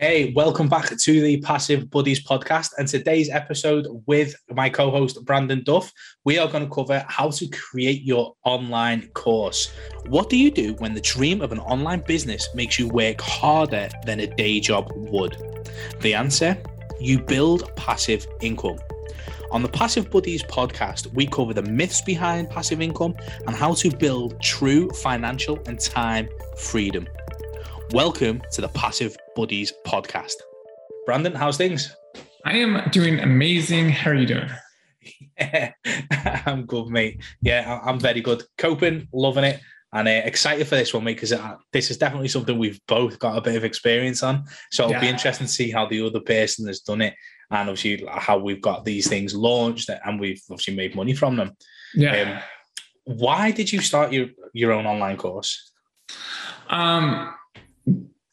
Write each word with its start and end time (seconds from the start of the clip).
Hey, 0.00 0.32
welcome 0.32 0.66
back 0.66 0.96
to 0.96 1.20
the 1.20 1.42
Passive 1.42 1.90
Buddies 1.90 2.24
podcast. 2.24 2.70
And 2.78 2.88
today's 2.88 3.28
episode 3.28 3.86
with 4.06 4.34
my 4.48 4.70
co 4.70 4.90
host, 4.90 5.22
Brandon 5.26 5.62
Duff, 5.62 5.92
we 6.24 6.38
are 6.38 6.48
going 6.48 6.66
to 6.66 6.74
cover 6.74 7.04
how 7.06 7.28
to 7.28 7.46
create 7.48 8.00
your 8.02 8.34
online 8.46 9.08
course. 9.08 9.70
What 10.06 10.30
do 10.30 10.38
you 10.38 10.50
do 10.50 10.72
when 10.78 10.94
the 10.94 11.02
dream 11.02 11.42
of 11.42 11.52
an 11.52 11.58
online 11.58 12.02
business 12.06 12.48
makes 12.54 12.78
you 12.78 12.88
work 12.88 13.20
harder 13.20 13.90
than 14.06 14.20
a 14.20 14.26
day 14.26 14.58
job 14.58 14.90
would? 14.94 15.36
The 16.00 16.14
answer 16.14 16.56
you 16.98 17.20
build 17.20 17.70
passive 17.76 18.26
income. 18.40 18.78
On 19.52 19.62
the 19.62 19.68
Passive 19.68 20.10
Buddies 20.10 20.42
podcast, 20.44 21.12
we 21.12 21.26
cover 21.26 21.52
the 21.52 21.62
myths 21.62 22.00
behind 22.00 22.48
passive 22.48 22.80
income 22.80 23.16
and 23.46 23.54
how 23.54 23.74
to 23.74 23.94
build 23.94 24.40
true 24.40 24.88
financial 24.92 25.58
and 25.66 25.78
time 25.78 26.26
freedom. 26.56 27.06
Welcome 27.92 28.40
to 28.52 28.60
the 28.60 28.68
Passive 28.68 29.16
Buddies 29.34 29.72
podcast. 29.84 30.34
Brandon, 31.06 31.34
how's 31.34 31.56
things? 31.56 31.96
I 32.44 32.56
am 32.58 32.88
doing 32.90 33.18
amazing. 33.18 33.88
How 33.88 34.12
are 34.12 34.14
you 34.14 34.26
doing? 34.26 34.48
Yeah, 35.36 35.72
I'm 36.46 36.66
good, 36.66 36.86
mate. 36.86 37.20
Yeah, 37.42 37.80
I'm 37.82 37.98
very 37.98 38.20
good. 38.20 38.44
Coping, 38.58 39.08
loving 39.12 39.42
it, 39.42 39.60
and 39.92 40.06
uh, 40.06 40.22
excited 40.24 40.68
for 40.68 40.76
this 40.76 40.94
one, 40.94 41.02
mate, 41.02 41.14
because 41.14 41.32
uh, 41.32 41.56
this 41.72 41.90
is 41.90 41.96
definitely 41.96 42.28
something 42.28 42.56
we've 42.56 42.80
both 42.86 43.18
got 43.18 43.36
a 43.36 43.40
bit 43.40 43.56
of 43.56 43.64
experience 43.64 44.22
on. 44.22 44.44
So 44.70 44.84
it'll 44.84 44.92
yeah. 44.92 45.00
be 45.00 45.08
interesting 45.08 45.48
to 45.48 45.52
see 45.52 45.72
how 45.72 45.86
the 45.86 46.06
other 46.06 46.20
person 46.20 46.68
has 46.68 46.78
done 46.82 47.02
it, 47.02 47.14
and 47.50 47.68
obviously 47.68 48.06
how 48.08 48.38
we've 48.38 48.62
got 48.62 48.84
these 48.84 49.08
things 49.08 49.34
launched 49.34 49.90
and 50.04 50.20
we've 50.20 50.42
obviously 50.48 50.76
made 50.76 50.94
money 50.94 51.12
from 51.12 51.34
them. 51.34 51.56
Yeah. 51.96 52.42
Um, 53.06 53.16
why 53.16 53.50
did 53.50 53.72
you 53.72 53.80
start 53.80 54.12
your 54.12 54.28
your 54.52 54.70
own 54.70 54.86
online 54.86 55.16
course? 55.16 55.72
Um 56.68 57.34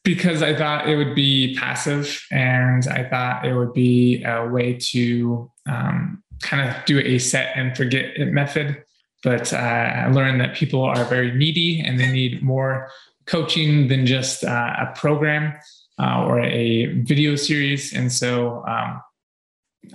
because 0.08 0.42
I 0.42 0.56
thought 0.56 0.88
it 0.88 0.96
would 0.96 1.16
be 1.16 1.54
passive 1.56 2.26
and 2.32 2.88
I 2.88 3.04
thought 3.04 3.46
it 3.46 3.54
would 3.54 3.74
be 3.74 4.24
a 4.24 4.48
way 4.48 4.78
to 4.92 5.52
um, 5.68 6.24
kind 6.42 6.70
of 6.70 6.86
do 6.86 7.00
a 7.00 7.20
set 7.20 7.52
and 7.58 7.76
forget 7.76 8.16
it 8.16 8.32
method. 8.32 8.82
But 9.22 9.52
uh, 9.52 9.58
I 9.58 10.08
learned 10.08 10.40
that 10.40 10.56
people 10.56 10.82
are 10.82 11.04
very 11.04 11.34
needy 11.36 11.82
and 11.82 12.00
they 12.00 12.10
need 12.10 12.42
more 12.42 12.90
coaching 13.26 13.90
than 13.90 14.06
just 14.06 14.46
uh, 14.46 14.76
a 14.80 14.94
program 14.96 15.54
uh, 16.00 16.24
or 16.24 16.40
a 16.40 16.86
video 17.02 17.36
series. 17.36 17.92
And 17.92 18.10
so 18.10 18.64
um, 18.66 19.02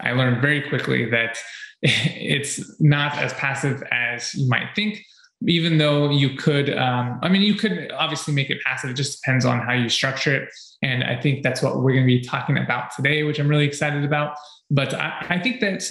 I 0.01 0.13
learned 0.13 0.43
very 0.43 0.69
quickly 0.69 1.09
that 1.09 1.39
it's 1.81 2.79
not 2.83 3.17
as 3.17 3.33
passive 3.33 3.83
as 3.91 4.35
you 4.35 4.47
might 4.47 4.75
think 4.77 5.03
even 5.47 5.79
though 5.79 6.11
you 6.11 6.37
could 6.37 6.77
um, 6.77 7.19
i 7.23 7.29
mean 7.29 7.43
you 7.43 7.55
could 7.55 7.91
obviously 7.93 8.35
make 8.35 8.51
it 8.51 8.63
passive. 8.65 8.91
It 8.91 8.95
just 8.95 9.21
depends 9.21 9.45
on 9.45 9.61
how 9.61 9.73
you 9.73 9.89
structure 9.89 10.35
it. 10.35 10.49
And 10.83 11.05
i 11.05 11.21
think 11.21 11.43
that's 11.43 11.63
what 11.63 11.77
we're 11.77 11.93
going 11.93 12.07
to 12.07 12.07
be 12.07 12.21
talking 12.21 12.59
about 12.59 12.95
today 12.95 13.23
which 13.23 13.39
i'm 13.39 13.49
really 13.49 13.67
excited 13.67 14.05
about. 14.05 14.37
But 14.71 14.95
I, 14.95 15.27
I 15.31 15.39
think 15.39 15.61
that 15.61 15.91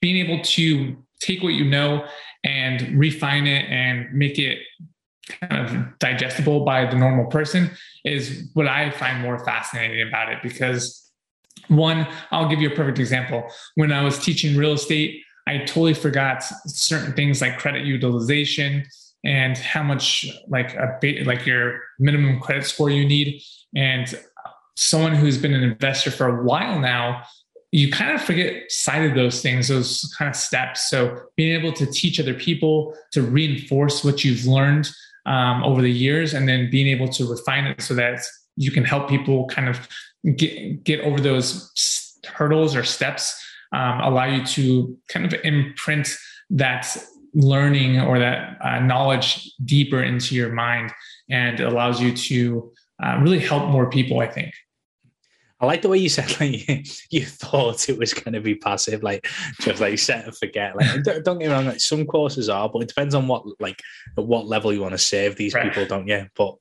being 0.00 0.24
able 0.24 0.42
to 0.42 0.96
take 1.20 1.42
what 1.42 1.54
you 1.54 1.64
know 1.64 2.06
and 2.44 2.98
refine 2.98 3.46
it 3.46 3.64
and 3.68 4.12
make 4.12 4.38
it 4.38 4.58
kind 5.28 5.66
of 5.66 5.98
digestible 5.98 6.64
by 6.64 6.84
the 6.84 6.96
normal 6.96 7.26
person 7.26 7.70
is 8.04 8.50
what 8.54 8.66
i 8.66 8.90
find 8.90 9.20
more 9.22 9.44
fascinating 9.44 10.06
about 10.06 10.32
it. 10.32 10.38
Because 10.42 11.10
one 11.68 12.06
i'll 12.30 12.48
give 12.48 12.60
you 12.60 12.70
a 12.70 12.74
perfect 12.74 12.98
example. 12.98 13.44
When 13.76 13.92
i 13.92 14.02
was 14.02 14.18
teaching 14.18 14.56
real 14.56 14.72
estate 14.72 15.22
I 15.46 15.58
totally 15.58 15.94
forgot 15.94 16.44
certain 16.66 17.12
things 17.14 17.40
like 17.40 17.58
credit 17.58 17.84
utilization 17.84 18.84
and 19.24 19.56
how 19.56 19.82
much 19.82 20.26
like 20.48 20.74
a 20.74 20.98
like 21.24 21.46
your 21.46 21.80
minimum 21.98 22.40
credit 22.40 22.64
score 22.64 22.90
you 22.90 23.06
need. 23.06 23.42
And 23.74 24.18
someone 24.76 25.14
who's 25.14 25.38
been 25.38 25.54
an 25.54 25.62
investor 25.62 26.10
for 26.10 26.26
a 26.26 26.44
while 26.44 26.78
now, 26.78 27.22
you 27.70 27.90
kind 27.90 28.14
of 28.14 28.22
forget 28.22 28.70
sight 28.70 29.08
of 29.08 29.14
those 29.14 29.40
things, 29.40 29.68
those 29.68 30.12
kind 30.18 30.28
of 30.28 30.36
steps. 30.36 30.90
So 30.90 31.18
being 31.36 31.58
able 31.58 31.72
to 31.74 31.86
teach 31.86 32.20
other 32.20 32.34
people 32.34 32.94
to 33.12 33.22
reinforce 33.22 34.04
what 34.04 34.24
you've 34.24 34.44
learned 34.44 34.90
um, 35.24 35.62
over 35.62 35.80
the 35.80 35.90
years, 35.90 36.34
and 36.34 36.48
then 36.48 36.70
being 36.70 36.88
able 36.88 37.08
to 37.08 37.30
refine 37.30 37.66
it 37.66 37.80
so 37.80 37.94
that 37.94 38.20
you 38.56 38.70
can 38.70 38.84
help 38.84 39.08
people 39.08 39.46
kind 39.46 39.68
of 39.68 39.88
get 40.36 40.84
get 40.84 41.00
over 41.00 41.20
those 41.20 42.18
hurdles 42.26 42.76
or 42.76 42.84
steps 42.84 43.40
um, 43.72 44.00
allow 44.00 44.24
you 44.24 44.44
to 44.44 44.98
kind 45.08 45.24
of 45.24 45.38
imprint 45.44 46.14
that 46.50 46.96
learning 47.34 48.00
or 48.00 48.18
that 48.18 48.58
uh, 48.60 48.78
knowledge 48.80 49.50
deeper 49.64 50.02
into 50.02 50.34
your 50.34 50.52
mind 50.52 50.92
and 51.30 51.60
allows 51.60 52.00
you 52.00 52.14
to 52.14 52.72
uh, 53.02 53.18
really 53.20 53.38
help 53.38 53.68
more 53.70 53.88
people, 53.88 54.20
I 54.20 54.26
think. 54.26 54.54
I 55.62 55.66
like 55.66 55.80
the 55.80 55.88
way 55.88 55.98
you 55.98 56.08
said 56.08 56.28
like 56.40 56.86
you 57.10 57.24
thought 57.24 57.88
it 57.88 57.96
was 57.96 58.12
going 58.12 58.34
to 58.34 58.40
be 58.40 58.56
passive, 58.56 59.02
like 59.02 59.28
just 59.60 59.80
like 59.80 59.98
set 59.98 60.24
and 60.24 60.36
forget. 60.36 60.74
Like 60.76 61.04
don't, 61.04 61.24
get 61.24 61.36
me 61.36 61.46
wrong, 61.46 61.66
like 61.66 61.80
some 61.80 62.04
courses 62.04 62.48
are, 62.48 62.68
but 62.68 62.82
it 62.82 62.88
depends 62.88 63.14
on 63.14 63.28
what 63.28 63.44
like 63.60 63.80
at 64.18 64.26
what 64.26 64.46
level 64.46 64.72
you 64.72 64.80
want 64.80 64.92
to 64.92 64.98
serve 64.98 65.36
these 65.36 65.54
right. 65.54 65.64
people, 65.64 65.86
don't 65.86 66.08
you? 66.08 66.26
But 66.36 66.56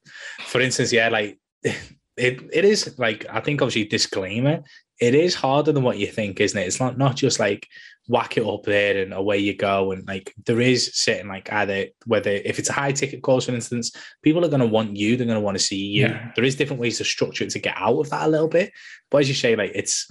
for 0.46 0.62
instance, 0.62 0.94
yeah, 0.94 1.10
like 1.10 1.40
it 1.64 2.42
it 2.54 2.64
is 2.64 2.98
like 3.00 3.26
I 3.30 3.40
think 3.40 3.62
obviously 3.62 3.86
disclaimer 3.86 4.62
it 5.02 5.16
is 5.16 5.34
harder 5.34 5.72
than 5.72 5.82
what 5.82 5.98
you 5.98 6.06
think, 6.06 6.40
isn't 6.40 6.58
it? 6.58 6.68
It's 6.68 6.80
not 6.80 6.98
not 6.98 7.16
just 7.16 7.40
like 7.40 7.68
whack 8.08 8.38
it 8.38 8.46
up 8.46 8.64
there 8.64 9.02
and 9.02 9.14
away 9.14 9.40
you 9.40 9.56
go. 9.56 9.92
And 9.92 10.08
like 10.08 10.34
there 10.46 10.62
is 10.62 10.92
certain 10.94 11.28
like 11.28 11.52
either 11.52 11.88
whether 12.06 12.30
if 12.30 12.60
it's 12.60 12.70
a 12.70 12.74
high 12.74 12.92
ticket 12.92 13.24
course, 13.24 13.46
for 13.46 13.54
instance, 13.54 13.92
people 14.22 14.46
are 14.46 14.50
going 14.50 14.62
to 14.62 14.68
want 14.68 14.96
you, 14.96 15.18
they're 15.18 15.26
going 15.26 15.40
to 15.40 15.44
want 15.44 15.58
to 15.58 15.64
see 15.64 15.76
you. 15.76 16.04
Yeah. 16.04 16.32
There 16.36 16.46
is 16.46 16.56
different 16.56 16.82
ways 16.82 17.00
to 17.00 17.04
structure 17.04 17.44
it 17.44 17.50
to 17.50 17.60
get 17.60 17.76
out 17.78 18.00
of 18.00 18.12
that 18.12 18.28
a 18.28 18.30
little 18.30 18.48
bit. 18.48 18.72
But 19.10 19.22
as 19.22 19.28
you 19.28 19.34
say, 19.36 19.56
like 19.56 19.72
it's 19.74 20.10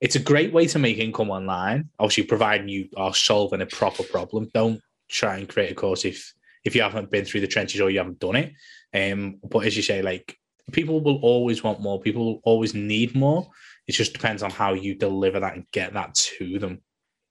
it's 0.00 0.16
a 0.16 0.20
great 0.20 0.52
way 0.52 0.66
to 0.68 0.78
make 0.78 0.98
income 0.98 1.30
online. 1.30 1.88
Obviously, 1.98 2.22
providing 2.22 2.68
you 2.68 2.88
are 2.96 3.14
solving 3.14 3.60
a 3.60 3.66
proper 3.66 4.04
problem. 4.04 4.48
Don't 4.54 4.80
try 5.08 5.36
and 5.38 5.48
create 5.48 5.72
a 5.72 5.74
course 5.74 6.04
if 6.04 6.32
if 6.64 6.76
you 6.76 6.82
haven't 6.82 7.10
been 7.10 7.24
through 7.24 7.40
the 7.40 7.48
trenches 7.48 7.80
or 7.80 7.90
you 7.90 7.98
haven't 7.98 8.20
done 8.20 8.36
it. 8.36 8.52
Um, 8.94 9.40
but 9.42 9.66
as 9.66 9.76
you 9.76 9.82
say, 9.82 10.00
like 10.00 10.38
people 10.70 11.00
will 11.00 11.18
always 11.22 11.64
want 11.64 11.80
more. 11.80 12.00
People 12.00 12.24
will 12.24 12.40
always 12.44 12.72
need 12.74 13.16
more. 13.16 13.48
It 13.88 13.92
just 13.92 14.12
depends 14.12 14.42
on 14.42 14.50
how 14.50 14.74
you 14.74 14.94
deliver 14.94 15.40
that 15.40 15.54
and 15.54 15.64
get 15.72 15.94
that 15.94 16.14
to 16.14 16.58
them. 16.58 16.82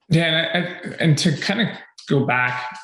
Yeah, 0.09 0.49
and, 0.53 0.93
and 0.99 1.17
to 1.19 1.37
kind 1.37 1.61
of 1.61 1.67
go 2.09 2.25
back, 2.25 2.77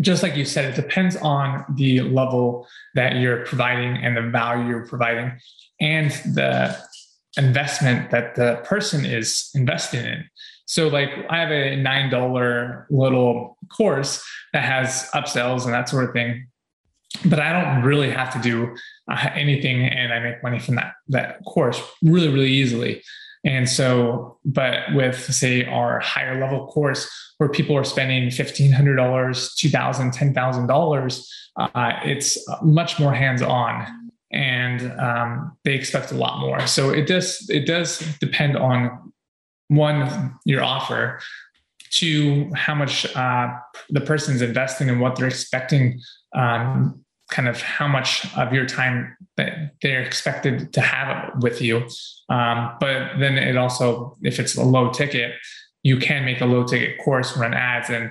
just 0.00 0.22
like 0.22 0.36
you 0.36 0.44
said, 0.44 0.66
it 0.66 0.76
depends 0.76 1.16
on 1.16 1.64
the 1.76 2.02
level 2.02 2.66
that 2.94 3.16
you're 3.16 3.44
providing 3.46 3.96
and 3.96 4.16
the 4.16 4.30
value 4.30 4.68
you're 4.68 4.86
providing, 4.86 5.32
and 5.80 6.10
the 6.34 6.76
investment 7.36 8.10
that 8.10 8.34
the 8.34 8.60
person 8.64 9.04
is 9.04 9.50
investing 9.54 10.04
in. 10.04 10.24
So, 10.66 10.88
like, 10.88 11.10
I 11.30 11.38
have 11.38 11.50
a 11.50 11.76
nine 11.76 12.10
dollar 12.10 12.86
little 12.90 13.56
course 13.74 14.22
that 14.52 14.64
has 14.64 15.08
upsells 15.14 15.64
and 15.64 15.72
that 15.72 15.88
sort 15.88 16.04
of 16.04 16.12
thing, 16.12 16.46
but 17.24 17.40
I 17.40 17.52
don't 17.52 17.84
really 17.84 18.10
have 18.10 18.32
to 18.34 18.40
do 18.40 18.74
uh, 19.10 19.30
anything 19.34 19.82
and 19.82 20.12
I 20.12 20.20
make 20.20 20.42
money 20.42 20.58
from 20.58 20.76
that 20.76 20.92
that 21.08 21.44
course 21.44 21.80
really 22.02 22.28
really 22.28 22.50
easily. 22.50 23.02
And 23.44 23.68
so, 23.68 24.38
but 24.44 24.92
with 24.94 25.32
say 25.32 25.64
our 25.64 26.00
higher 26.00 26.40
level 26.40 26.66
course 26.66 27.08
where 27.38 27.48
people 27.48 27.76
are 27.76 27.84
spending 27.84 28.30
fifteen 28.30 28.72
hundred 28.72 28.96
dollars, 28.96 29.54
two 29.54 29.68
thousand, 29.68 30.12
ten 30.12 30.34
thousand 30.34 30.66
dollars, 30.66 31.32
uh, 31.56 31.92
it's 32.04 32.36
much 32.62 32.98
more 32.98 33.14
hands 33.14 33.40
on, 33.40 33.86
and 34.32 34.92
um, 35.00 35.56
they 35.64 35.74
expect 35.74 36.10
a 36.10 36.16
lot 36.16 36.40
more. 36.40 36.66
So 36.66 36.90
it 36.90 37.06
does 37.06 37.48
it 37.48 37.64
does 37.64 38.00
depend 38.18 38.56
on 38.56 39.12
one 39.68 40.34
your 40.44 40.62
offer, 40.64 41.20
to 41.90 42.50
how 42.54 42.74
much 42.74 43.06
uh, 43.16 43.48
the 43.88 44.00
person's 44.00 44.42
investing 44.42 44.90
and 44.90 45.00
what 45.00 45.16
they're 45.16 45.28
expecting 45.28 46.00
um, 46.34 47.04
kind 47.30 47.48
of 47.48 47.60
how 47.60 47.86
much 47.86 48.26
of 48.36 48.52
your 48.52 48.66
time 48.66 49.16
that 49.36 49.72
they're 49.82 50.02
expected 50.02 50.72
to 50.72 50.80
have 50.80 51.30
with 51.42 51.60
you. 51.60 51.86
Um, 52.28 52.74
but 52.80 53.18
then 53.18 53.36
it 53.36 53.56
also, 53.56 54.16
if 54.22 54.38
it's 54.38 54.56
a 54.56 54.64
low 54.64 54.90
ticket, 54.90 55.34
you 55.82 55.98
can 55.98 56.24
make 56.24 56.40
a 56.40 56.46
low 56.46 56.64
ticket 56.64 56.98
course, 57.04 57.36
run 57.36 57.54
ads, 57.54 57.90
and 57.90 58.10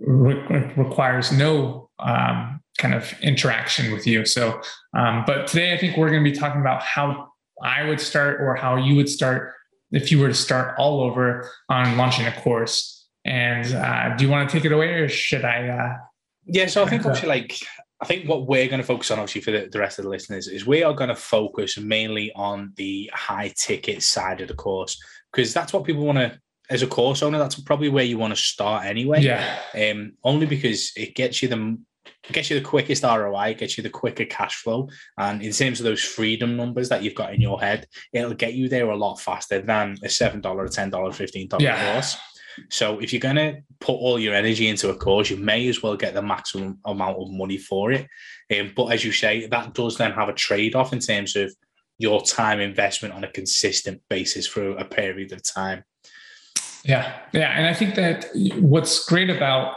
re- 0.00 0.72
requires 0.76 1.32
no 1.32 1.90
um, 1.98 2.60
kind 2.78 2.94
of 2.94 3.14
interaction 3.22 3.92
with 3.92 4.06
you. 4.06 4.26
So, 4.26 4.60
um, 4.96 5.24
but 5.26 5.46
today 5.46 5.72
I 5.72 5.78
think 5.78 5.96
we're 5.96 6.10
going 6.10 6.24
to 6.24 6.30
be 6.30 6.36
talking 6.36 6.60
about 6.60 6.82
how 6.82 7.28
I 7.62 7.84
would 7.84 8.00
start 8.00 8.40
or 8.40 8.54
how 8.54 8.76
you 8.76 8.96
would 8.96 9.08
start 9.08 9.54
if 9.92 10.12
you 10.12 10.20
were 10.20 10.28
to 10.28 10.34
start 10.34 10.74
all 10.78 11.00
over 11.00 11.48
on 11.68 11.96
launching 11.96 12.26
a 12.26 12.32
course. 12.32 13.06
And 13.24 13.74
uh, 13.74 14.14
do 14.16 14.24
you 14.24 14.30
want 14.30 14.48
to 14.48 14.56
take 14.56 14.64
it 14.64 14.72
away, 14.72 14.88
or 14.88 15.08
should 15.08 15.44
I? 15.44 15.68
Uh, 15.68 15.96
yeah, 16.46 16.66
so 16.66 16.82
I 16.82 16.88
think 16.88 17.04
obviously, 17.04 17.28
like 17.28 17.58
I 18.00 18.04
think 18.04 18.28
what 18.28 18.46
we're 18.46 18.68
going 18.68 18.80
to 18.80 18.86
focus 18.86 19.10
on, 19.10 19.18
obviously, 19.18 19.40
for 19.40 19.50
the, 19.50 19.68
the 19.70 19.78
rest 19.78 19.98
of 19.98 20.04
the 20.04 20.10
listeners, 20.10 20.48
is 20.48 20.66
we 20.66 20.82
are 20.82 20.94
going 20.94 21.08
to 21.08 21.16
focus 21.16 21.78
mainly 21.78 22.32
on 22.34 22.72
the 22.76 23.10
high 23.14 23.52
ticket 23.56 24.02
side 24.02 24.40
of 24.40 24.48
the 24.48 24.54
course 24.54 25.00
because 25.32 25.52
that's 25.52 25.72
what 25.72 25.84
people 25.84 26.04
want 26.04 26.18
to. 26.18 26.38
As 26.68 26.82
a 26.82 26.86
course 26.88 27.22
owner, 27.22 27.38
that's 27.38 27.60
probably 27.60 27.88
where 27.88 28.04
you 28.04 28.18
want 28.18 28.34
to 28.34 28.42
start 28.42 28.86
anyway. 28.86 29.22
Yeah. 29.22 29.60
Um, 29.72 30.14
only 30.24 30.46
because 30.46 30.90
it 30.96 31.14
gets 31.14 31.40
you 31.40 31.48
the 31.48 31.78
it 32.28 32.32
gets 32.32 32.50
you 32.50 32.58
the 32.58 32.64
quickest 32.64 33.04
ROI, 33.04 33.50
it 33.50 33.58
gets 33.58 33.76
you 33.76 33.82
the 33.82 33.90
quicker 33.90 34.24
cash 34.24 34.56
flow. 34.56 34.88
And 35.16 35.42
in 35.42 35.52
terms 35.52 35.78
of 35.78 35.84
those 35.84 36.02
freedom 36.02 36.56
numbers 36.56 36.88
that 36.88 37.02
you've 37.02 37.14
got 37.14 37.32
in 37.34 37.40
your 37.40 37.60
head, 37.60 37.86
it'll 38.12 38.34
get 38.34 38.54
you 38.54 38.68
there 38.68 38.90
a 38.90 38.96
lot 38.96 39.20
faster 39.20 39.60
than 39.60 39.92
a 40.02 40.08
$7, 40.08 40.42
$10, 40.42 40.90
$15 40.90 41.60
yeah. 41.60 41.92
course. 41.92 42.16
So 42.70 42.98
if 42.98 43.12
you're 43.12 43.20
going 43.20 43.36
to 43.36 43.62
put 43.80 43.94
all 43.94 44.18
your 44.18 44.34
energy 44.34 44.68
into 44.68 44.90
a 44.90 44.96
course, 44.96 45.30
you 45.30 45.36
may 45.36 45.68
as 45.68 45.82
well 45.82 45.96
get 45.96 46.14
the 46.14 46.22
maximum 46.22 46.78
amount 46.84 47.18
of 47.18 47.30
money 47.30 47.58
for 47.58 47.92
it. 47.92 48.06
Um, 48.56 48.72
but 48.74 48.86
as 48.86 49.04
you 49.04 49.12
say, 49.12 49.46
that 49.46 49.74
does 49.74 49.96
then 49.96 50.12
have 50.12 50.28
a 50.28 50.32
trade 50.32 50.74
off 50.74 50.92
in 50.92 51.00
terms 51.00 51.36
of 51.36 51.54
your 51.98 52.22
time 52.22 52.60
investment 52.60 53.14
on 53.14 53.24
a 53.24 53.30
consistent 53.30 54.02
basis 54.08 54.46
for 54.46 54.70
a 54.76 54.84
period 54.84 55.32
of 55.32 55.42
time. 55.42 55.84
Yeah. 56.84 57.18
Yeah. 57.32 57.50
And 57.50 57.66
I 57.66 57.74
think 57.74 57.94
that 57.96 58.26
what's 58.60 59.04
great 59.06 59.30
about 59.30 59.76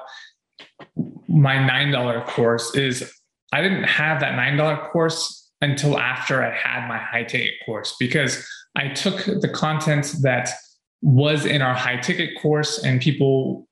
my 1.28 1.56
$9 1.56 2.26
course 2.28 2.76
is 2.76 3.12
I 3.52 3.62
didn't 3.62 3.86
have 3.86 4.20
that 4.20 4.34
$9 4.34 4.92
course 4.92 5.50
until 5.62 5.98
after 5.98 6.44
I 6.44 6.56
had 6.56 6.88
my 6.88 6.98
high 6.98 7.24
ticket 7.24 7.56
course 7.66 7.96
because 8.00 8.48
I 8.76 8.90
took 8.90 9.26
the 9.26 9.50
content 9.50 10.14
that 10.22 10.50
was 11.02 11.46
in 11.46 11.62
our 11.62 11.74
high 11.74 11.98
ticket 11.98 12.40
course 12.42 12.84
and 12.84 13.02
people 13.02 13.68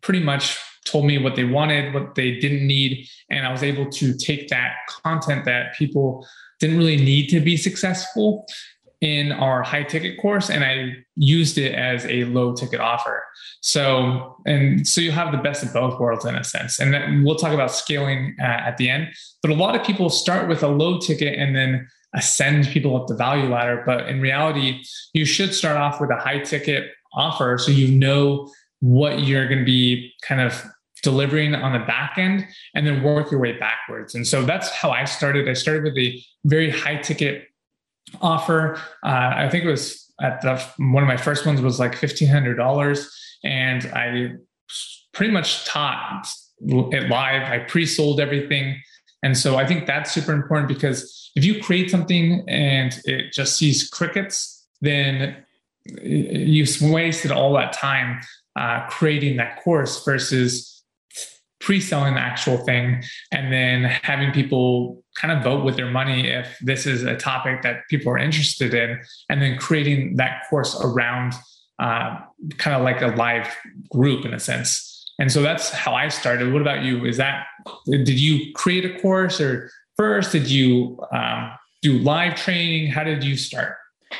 pretty 0.00 0.20
much 0.20 0.58
told 0.86 1.04
me 1.04 1.18
what 1.18 1.36
they 1.36 1.44
wanted, 1.44 1.92
what 1.92 2.14
they 2.14 2.38
didn't 2.38 2.66
need. 2.66 3.08
And 3.28 3.46
I 3.46 3.52
was 3.52 3.62
able 3.62 3.90
to 3.90 4.16
take 4.16 4.48
that 4.48 4.74
content 5.02 5.44
that 5.44 5.74
people 5.74 6.26
didn't 6.60 6.78
really 6.78 6.96
need 6.96 7.28
to 7.28 7.40
be 7.40 7.56
successful 7.56 8.46
in 9.02 9.30
our 9.30 9.62
high 9.62 9.82
ticket 9.82 10.18
course 10.18 10.48
and 10.48 10.64
I 10.64 10.92
used 11.16 11.58
it 11.58 11.74
as 11.74 12.06
a 12.06 12.24
low 12.24 12.54
ticket 12.54 12.80
offer. 12.80 13.22
So, 13.60 14.36
and 14.46 14.86
so 14.86 15.02
you 15.02 15.10
have 15.10 15.32
the 15.32 15.38
best 15.38 15.62
of 15.62 15.72
both 15.72 16.00
worlds 16.00 16.24
in 16.24 16.34
a 16.34 16.42
sense. 16.42 16.80
And 16.80 16.94
then 16.94 17.22
we'll 17.22 17.36
talk 17.36 17.52
about 17.52 17.70
scaling 17.70 18.34
uh, 18.40 18.44
at 18.44 18.78
the 18.78 18.88
end. 18.88 19.08
But 19.42 19.50
a 19.50 19.54
lot 19.54 19.76
of 19.76 19.84
people 19.84 20.08
start 20.08 20.48
with 20.48 20.62
a 20.62 20.68
low 20.68 20.98
ticket 20.98 21.38
and 21.38 21.54
then 21.54 21.86
ascend 22.16 22.66
people 22.68 22.96
up 22.96 23.06
the 23.06 23.14
value 23.14 23.48
ladder. 23.48 23.82
But 23.86 24.08
in 24.08 24.20
reality, 24.20 24.82
you 25.12 25.24
should 25.24 25.54
start 25.54 25.76
off 25.76 26.00
with 26.00 26.10
a 26.10 26.16
high 26.16 26.40
ticket 26.40 26.90
offer 27.12 27.58
so 27.58 27.70
you 27.70 27.88
know 27.88 28.50
what 28.80 29.20
you're 29.20 29.46
going 29.48 29.60
to 29.60 29.64
be 29.64 30.12
kind 30.22 30.40
of 30.40 30.64
delivering 31.02 31.54
on 31.54 31.72
the 31.72 31.86
back 31.86 32.14
end 32.16 32.46
and 32.74 32.86
then 32.86 33.02
work 33.02 33.30
your 33.30 33.40
way 33.40 33.52
backwards. 33.58 34.14
And 34.14 34.26
so 34.26 34.42
that's 34.42 34.70
how 34.70 34.90
I 34.90 35.04
started. 35.04 35.48
I 35.48 35.52
started 35.52 35.84
with 35.84 35.96
a 35.96 36.20
very 36.44 36.70
high 36.70 36.96
ticket 36.96 37.44
offer. 38.20 38.76
Uh, 39.04 39.32
I 39.36 39.48
think 39.50 39.64
it 39.64 39.68
was 39.68 40.12
at 40.20 40.40
the 40.40 40.62
one 40.78 41.02
of 41.02 41.06
my 41.06 41.16
first 41.16 41.44
ones 41.46 41.60
was 41.60 41.78
like 41.78 41.94
fifteen 41.94 42.28
hundred 42.28 42.56
dollars, 42.56 43.10
and 43.44 43.84
I 43.94 44.32
pretty 45.12 45.32
much 45.32 45.66
taught 45.66 46.26
it 46.60 47.10
live. 47.10 47.42
I 47.42 47.58
pre-sold 47.60 48.20
everything. 48.20 48.80
And 49.26 49.36
so 49.36 49.56
I 49.56 49.66
think 49.66 49.88
that's 49.88 50.12
super 50.12 50.32
important 50.32 50.68
because 50.68 51.32
if 51.34 51.44
you 51.44 51.60
create 51.60 51.90
something 51.90 52.44
and 52.46 52.96
it 53.04 53.32
just 53.32 53.56
sees 53.56 53.90
crickets, 53.90 54.64
then 54.80 55.34
you've 55.84 56.80
wasted 56.80 57.32
all 57.32 57.52
that 57.54 57.72
time 57.72 58.20
uh, 58.54 58.86
creating 58.88 59.36
that 59.38 59.60
course 59.64 60.04
versus 60.04 60.80
pre-selling 61.58 62.14
the 62.14 62.20
actual 62.20 62.58
thing 62.58 63.02
and 63.32 63.52
then 63.52 63.82
having 64.04 64.30
people 64.30 65.02
kind 65.16 65.36
of 65.36 65.42
vote 65.42 65.64
with 65.64 65.74
their 65.74 65.90
money 65.90 66.28
if 66.28 66.56
this 66.60 66.86
is 66.86 67.02
a 67.02 67.16
topic 67.16 67.62
that 67.62 67.80
people 67.90 68.12
are 68.12 68.18
interested 68.18 68.74
in 68.74 69.00
and 69.28 69.42
then 69.42 69.58
creating 69.58 70.14
that 70.14 70.44
course 70.48 70.80
around 70.84 71.32
uh, 71.80 72.16
kind 72.58 72.76
of 72.76 72.82
like 72.82 73.02
a 73.02 73.08
live 73.16 73.52
group 73.90 74.24
in 74.24 74.32
a 74.32 74.38
sense 74.38 74.95
and 75.18 75.30
so 75.30 75.42
that's 75.42 75.70
how 75.70 75.94
i 75.94 76.08
started 76.08 76.52
what 76.52 76.62
about 76.62 76.82
you 76.82 77.04
is 77.04 77.16
that 77.16 77.46
did 77.86 78.08
you 78.08 78.52
create 78.54 78.84
a 78.84 78.98
course 79.00 79.40
or 79.40 79.70
first 79.96 80.32
did 80.32 80.48
you 80.48 80.98
um, 81.12 81.52
do 81.82 81.98
live 81.98 82.34
training 82.34 82.88
how 82.90 83.04
did 83.04 83.22
you 83.22 83.36
start 83.36 83.76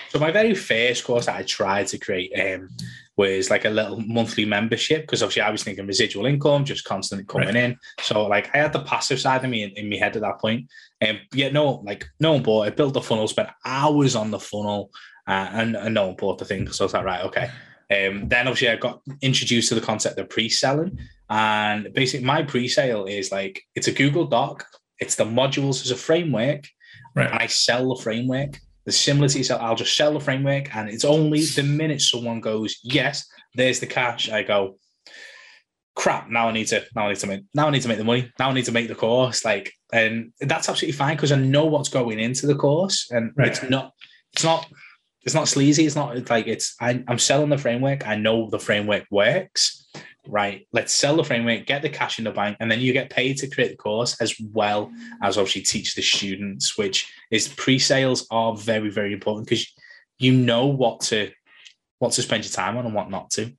so 0.08 0.18
my 0.18 0.30
very 0.30 0.54
first 0.54 1.04
course 1.04 1.28
i 1.28 1.42
tried 1.42 1.86
to 1.86 1.98
create 1.98 2.32
um, 2.38 2.68
was 3.16 3.50
like 3.50 3.64
a 3.64 3.70
little 3.70 4.00
monthly 4.00 4.44
membership 4.44 5.02
because 5.02 5.22
obviously 5.22 5.42
I 5.42 5.50
was 5.50 5.64
thinking 5.64 5.86
residual 5.86 6.26
income 6.26 6.64
just 6.64 6.84
constantly 6.84 7.24
coming 7.24 7.48
right. 7.48 7.56
in. 7.56 7.78
So 8.00 8.26
like 8.26 8.54
I 8.54 8.58
had 8.58 8.72
the 8.72 8.82
passive 8.82 9.18
side 9.18 9.42
of 9.42 9.50
me 9.50 9.62
in, 9.62 9.70
in 9.70 9.88
my 9.88 9.96
head 9.96 10.16
at 10.16 10.22
that. 10.22 10.38
And 10.42 10.68
um, 11.02 11.18
yeah, 11.32 11.48
no, 11.48 11.82
like 11.84 12.06
no 12.20 12.32
one 12.32 12.42
bought. 12.42 12.66
I 12.66 12.70
built 12.70 12.94
the 12.94 13.00
funnel, 13.00 13.26
spent 13.26 13.48
hours 13.64 14.14
on 14.16 14.30
the 14.30 14.38
funnel, 14.38 14.90
uh, 15.26 15.48
and, 15.52 15.76
and 15.76 15.94
no 15.94 16.08
one 16.08 16.16
bought 16.16 16.38
the 16.38 16.44
thing. 16.44 16.70
So 16.70 16.84
I 16.84 16.86
was 16.86 16.94
like, 16.94 17.04
right, 17.04 17.24
okay. 17.24 17.50
Um, 17.88 18.28
then 18.28 18.48
obviously 18.48 18.68
I 18.68 18.76
got 18.76 19.00
introduced 19.22 19.68
to 19.68 19.74
the 19.74 19.80
concept 19.80 20.18
of 20.18 20.28
pre-selling, 20.28 20.98
and 21.30 21.92
basically 21.94 22.26
my 22.26 22.42
pre-sale 22.42 23.06
is 23.06 23.30
like 23.30 23.62
it's 23.74 23.88
a 23.88 23.92
Google 23.92 24.26
Doc. 24.26 24.66
It's 24.98 25.16
the 25.16 25.24
modules 25.24 25.84
as 25.84 25.90
a 25.90 25.96
framework, 25.96 26.66
right. 27.14 27.30
and 27.30 27.38
I 27.38 27.46
sell 27.46 27.94
the 27.94 28.02
framework 28.02 28.58
the 28.86 28.92
similar 28.92 29.28
to 29.28 29.38
yourself. 29.38 29.60
I'll 29.60 29.74
just 29.74 29.96
sell 29.96 30.14
the 30.14 30.20
framework, 30.20 30.74
and 30.74 30.88
it's 30.88 31.04
only 31.04 31.44
the 31.44 31.64
minute 31.64 32.00
someone 32.00 32.40
goes, 32.40 32.78
"Yes, 32.82 33.26
there's 33.54 33.80
the 33.80 33.86
cash," 33.86 34.30
I 34.30 34.44
go, 34.44 34.78
"Crap! 35.94 36.30
Now 36.30 36.48
I 36.48 36.52
need 36.52 36.68
to. 36.68 36.84
Now 36.94 37.06
I 37.06 37.08
need 37.08 37.18
to 37.18 37.26
make. 37.26 37.42
Now 37.52 37.66
I 37.66 37.70
need 37.70 37.82
to 37.82 37.88
make 37.88 37.98
the 37.98 38.04
money. 38.04 38.30
Now 38.38 38.48
I 38.48 38.54
need 38.54 38.64
to 38.66 38.72
make 38.72 38.88
the 38.88 38.94
course." 38.94 39.44
Like, 39.44 39.72
and 39.92 40.32
that's 40.40 40.68
absolutely 40.68 40.96
fine 40.96 41.16
because 41.16 41.32
I 41.32 41.36
know 41.36 41.66
what's 41.66 41.88
going 41.88 42.20
into 42.20 42.46
the 42.46 42.54
course, 42.54 43.10
and 43.10 43.32
right. 43.36 43.48
it's 43.48 43.62
not. 43.68 43.92
It's 44.32 44.44
not. 44.44 44.66
It's 45.26 45.34
not 45.34 45.48
sleazy. 45.48 45.84
It's 45.84 45.96
not 45.96 46.16
it's 46.16 46.30
like 46.30 46.46
it's. 46.46 46.74
I, 46.80 47.04
I'm 47.08 47.18
selling 47.18 47.50
the 47.50 47.58
framework. 47.58 48.06
I 48.06 48.16
know 48.16 48.48
the 48.48 48.58
framework 48.58 49.04
works 49.10 49.86
right, 50.28 50.66
let's 50.72 50.92
sell 50.92 51.16
the 51.16 51.24
framework, 51.24 51.66
get 51.66 51.82
the 51.82 51.88
cash 51.88 52.18
in 52.18 52.24
the 52.24 52.30
bank, 52.30 52.56
and 52.60 52.70
then 52.70 52.80
you 52.80 52.92
get 52.92 53.10
paid 53.10 53.36
to 53.38 53.48
create 53.48 53.70
the 53.70 53.76
course 53.76 54.20
as 54.20 54.34
well 54.52 54.90
as 55.22 55.38
obviously 55.38 55.62
teach 55.62 55.94
the 55.94 56.02
students, 56.02 56.76
which 56.76 57.12
is 57.30 57.48
pre-sales 57.48 58.26
are 58.30 58.56
very, 58.56 58.90
very 58.90 59.12
important 59.12 59.48
because 59.48 59.66
you 60.18 60.32
know 60.32 60.66
what 60.66 61.00
to 61.00 61.30
what 61.98 62.12
to 62.12 62.22
spend 62.22 62.44
your 62.44 62.52
time 62.52 62.76
on 62.76 62.84
and 62.84 62.94
what 62.94 63.10
not 63.10 63.30
to. 63.30 63.52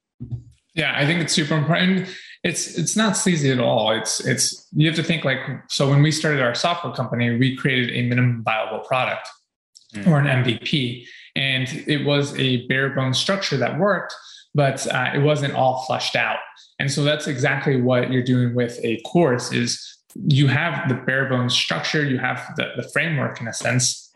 Yeah, 0.73 0.93
I 0.95 1.05
think 1.05 1.21
it's 1.21 1.33
super 1.33 1.55
important. 1.55 2.07
It's 2.43 2.77
it's 2.77 2.95
not 2.95 3.17
sleazy 3.17 3.51
at 3.51 3.59
all. 3.59 3.91
It's 3.91 4.25
it's 4.25 4.67
you 4.73 4.87
have 4.87 4.95
to 4.95 5.03
think 5.03 5.25
like 5.25 5.39
so 5.69 5.89
when 5.89 6.01
we 6.01 6.11
started 6.11 6.41
our 6.41 6.53
software 6.53 6.93
company, 6.93 7.35
we 7.37 7.55
created 7.55 7.95
a 7.95 8.07
minimum 8.07 8.43
viable 8.43 8.79
product 8.79 9.27
mm. 9.93 10.07
or 10.07 10.19
an 10.19 10.25
MVP. 10.25 11.05
And 11.37 11.67
it 11.85 12.03
was 12.03 12.37
a 12.37 12.65
bare 12.65 12.89
bones 12.89 13.17
structure 13.19 13.57
that 13.57 13.77
worked, 13.77 14.13
but 14.55 14.85
uh, 14.91 15.11
it 15.13 15.19
wasn't 15.19 15.53
all 15.53 15.85
fleshed 15.85 16.15
out. 16.15 16.39
And 16.79 16.91
so 16.91 17.03
that's 17.03 17.27
exactly 17.27 17.79
what 17.79 18.11
you're 18.11 18.23
doing 18.23 18.55
with 18.55 18.79
a 18.83 18.99
course 19.01 19.53
is 19.53 19.97
you 20.15 20.47
have 20.47 20.89
the 20.89 20.95
bare 20.95 21.29
bones 21.29 21.53
structure, 21.53 22.03
you 22.03 22.17
have 22.17 22.43
the, 22.57 22.71
the 22.75 22.89
framework 22.89 23.39
in 23.39 23.47
a 23.47 23.53
sense, 23.53 24.11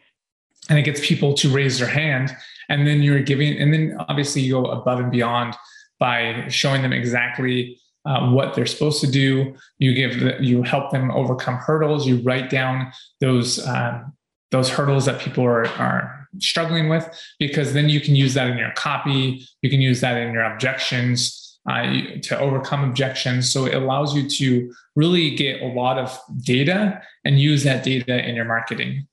and 0.68 0.79
it 0.79 0.81
gets 0.81 1.06
people 1.06 1.35
to 1.35 1.50
raise 1.50 1.77
their 1.77 1.88
hand. 1.88 2.35
And 2.69 2.88
then 2.88 3.03
you're 3.03 3.21
giving, 3.21 3.56
and 3.57 3.71
then 3.71 3.97
obviously 4.09 4.42
you 4.42 4.54
go 4.54 4.66
above 4.66 4.99
and 4.99 5.11
beyond 5.11 5.56
by 5.99 6.47
showing 6.47 6.81
them 6.81 6.94
exactly 6.94 7.78
uh, 8.06 8.31
what 8.31 8.56
they're 8.56 8.66
supposed 8.66 8.99
to 9.01 9.11
do. 9.11 9.54
You 9.78 9.94
give, 9.94 10.19
the, 10.19 10.37
you 10.40 10.63
help 10.63 10.90
them 10.90 11.11
overcome 11.11 11.57
hurdles. 11.57 12.07
You 12.07 12.18
write 12.21 12.49
down 12.49 12.92
those 13.19 13.66
um, 13.68 14.13
those 14.49 14.69
hurdles 14.69 15.06
that 15.06 15.19
people 15.21 15.45
are, 15.45 15.68
are 15.68 16.20
struggling 16.40 16.90
with, 16.90 17.07
because 17.40 17.73
then 17.73 17.90
you 17.90 18.00
can 18.00 18.16
use 18.16 18.33
that 18.33 18.47
in 18.47 18.57
your 18.57 18.71
copy. 18.71 19.45
You 19.61 19.69
can 19.69 19.81
use 19.81 20.02
that 20.02 20.18
in 20.18 20.33
your 20.33 20.44
objections 20.44 21.59
uh, 21.69 21.83
to 22.23 22.40
overcome 22.40 22.83
objections. 22.83 23.52
So 23.52 23.66
it 23.66 23.76
allows 23.76 24.16
you 24.16 24.30
to 24.30 24.73
really 24.95 25.35
get 25.35 25.61
a 25.61 25.68
lot 25.68 25.97
of 25.97 26.18
data 26.42 27.02
and 27.26 27.40
use 27.40 27.64
that 27.64 27.83
data 27.83 28.28
in 28.28 28.35
your 28.35 28.45
marketing. 28.45 29.07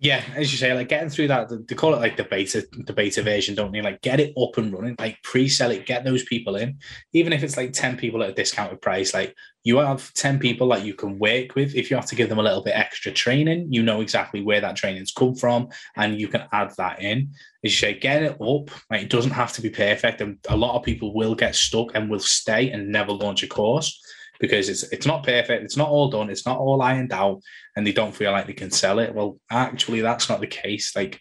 Yeah, 0.00 0.22
as 0.36 0.52
you 0.52 0.58
say, 0.58 0.72
like 0.74 0.88
getting 0.88 1.08
through 1.08 1.26
that, 1.28 1.48
they 1.66 1.74
call 1.74 1.92
it 1.92 2.00
like 2.00 2.16
the 2.16 2.22
beta, 2.22 2.64
the 2.86 2.92
beta 2.92 3.20
version, 3.20 3.56
don't 3.56 3.72
they? 3.72 3.82
Like 3.82 4.00
get 4.00 4.20
it 4.20 4.32
up 4.40 4.56
and 4.56 4.72
running, 4.72 4.94
like 4.96 5.20
pre-sell 5.24 5.72
it, 5.72 5.86
get 5.86 6.04
those 6.04 6.22
people 6.22 6.54
in. 6.54 6.78
Even 7.12 7.32
if 7.32 7.42
it's 7.42 7.56
like 7.56 7.72
10 7.72 7.96
people 7.96 8.22
at 8.22 8.30
a 8.30 8.32
discounted 8.32 8.80
price, 8.80 9.12
like 9.12 9.34
you 9.64 9.78
have 9.78 10.14
10 10.14 10.38
people 10.38 10.68
that 10.68 10.84
you 10.84 10.94
can 10.94 11.18
work 11.18 11.56
with. 11.56 11.74
If 11.74 11.90
you 11.90 11.96
have 11.96 12.06
to 12.06 12.14
give 12.14 12.28
them 12.28 12.38
a 12.38 12.44
little 12.44 12.62
bit 12.62 12.76
extra 12.76 13.10
training, 13.10 13.72
you 13.72 13.82
know 13.82 14.00
exactly 14.00 14.40
where 14.40 14.60
that 14.60 14.76
training's 14.76 15.10
come 15.10 15.34
from 15.34 15.68
and 15.96 16.20
you 16.20 16.28
can 16.28 16.44
add 16.52 16.70
that 16.76 17.02
in. 17.02 17.32
As 17.64 17.72
you 17.72 17.88
say, 17.88 17.98
get 17.98 18.22
it 18.22 18.40
up. 18.40 18.70
Like 18.90 19.02
it 19.02 19.10
doesn't 19.10 19.32
have 19.32 19.52
to 19.54 19.62
be 19.62 19.70
perfect. 19.70 20.20
And 20.20 20.38
a 20.48 20.56
lot 20.56 20.76
of 20.76 20.84
people 20.84 21.12
will 21.12 21.34
get 21.34 21.56
stuck 21.56 21.88
and 21.94 22.08
will 22.08 22.20
stay 22.20 22.70
and 22.70 22.92
never 22.92 23.10
launch 23.10 23.42
a 23.42 23.48
course 23.48 24.00
because 24.40 24.68
it's 24.68 24.84
it's 24.84 25.06
not 25.06 25.24
perfect, 25.24 25.64
it's 25.64 25.76
not 25.76 25.88
all 25.88 26.10
done, 26.10 26.30
it's 26.30 26.46
not 26.46 26.58
all 26.58 26.82
ironed 26.82 27.12
out, 27.12 27.40
and 27.76 27.86
they 27.86 27.92
don't 27.92 28.14
feel 28.14 28.32
like 28.32 28.46
they 28.46 28.52
can 28.52 28.70
sell 28.70 28.98
it. 28.98 29.14
Well, 29.14 29.38
actually, 29.50 30.00
that's 30.00 30.28
not 30.28 30.40
the 30.40 30.46
case. 30.46 30.94
Like, 30.94 31.20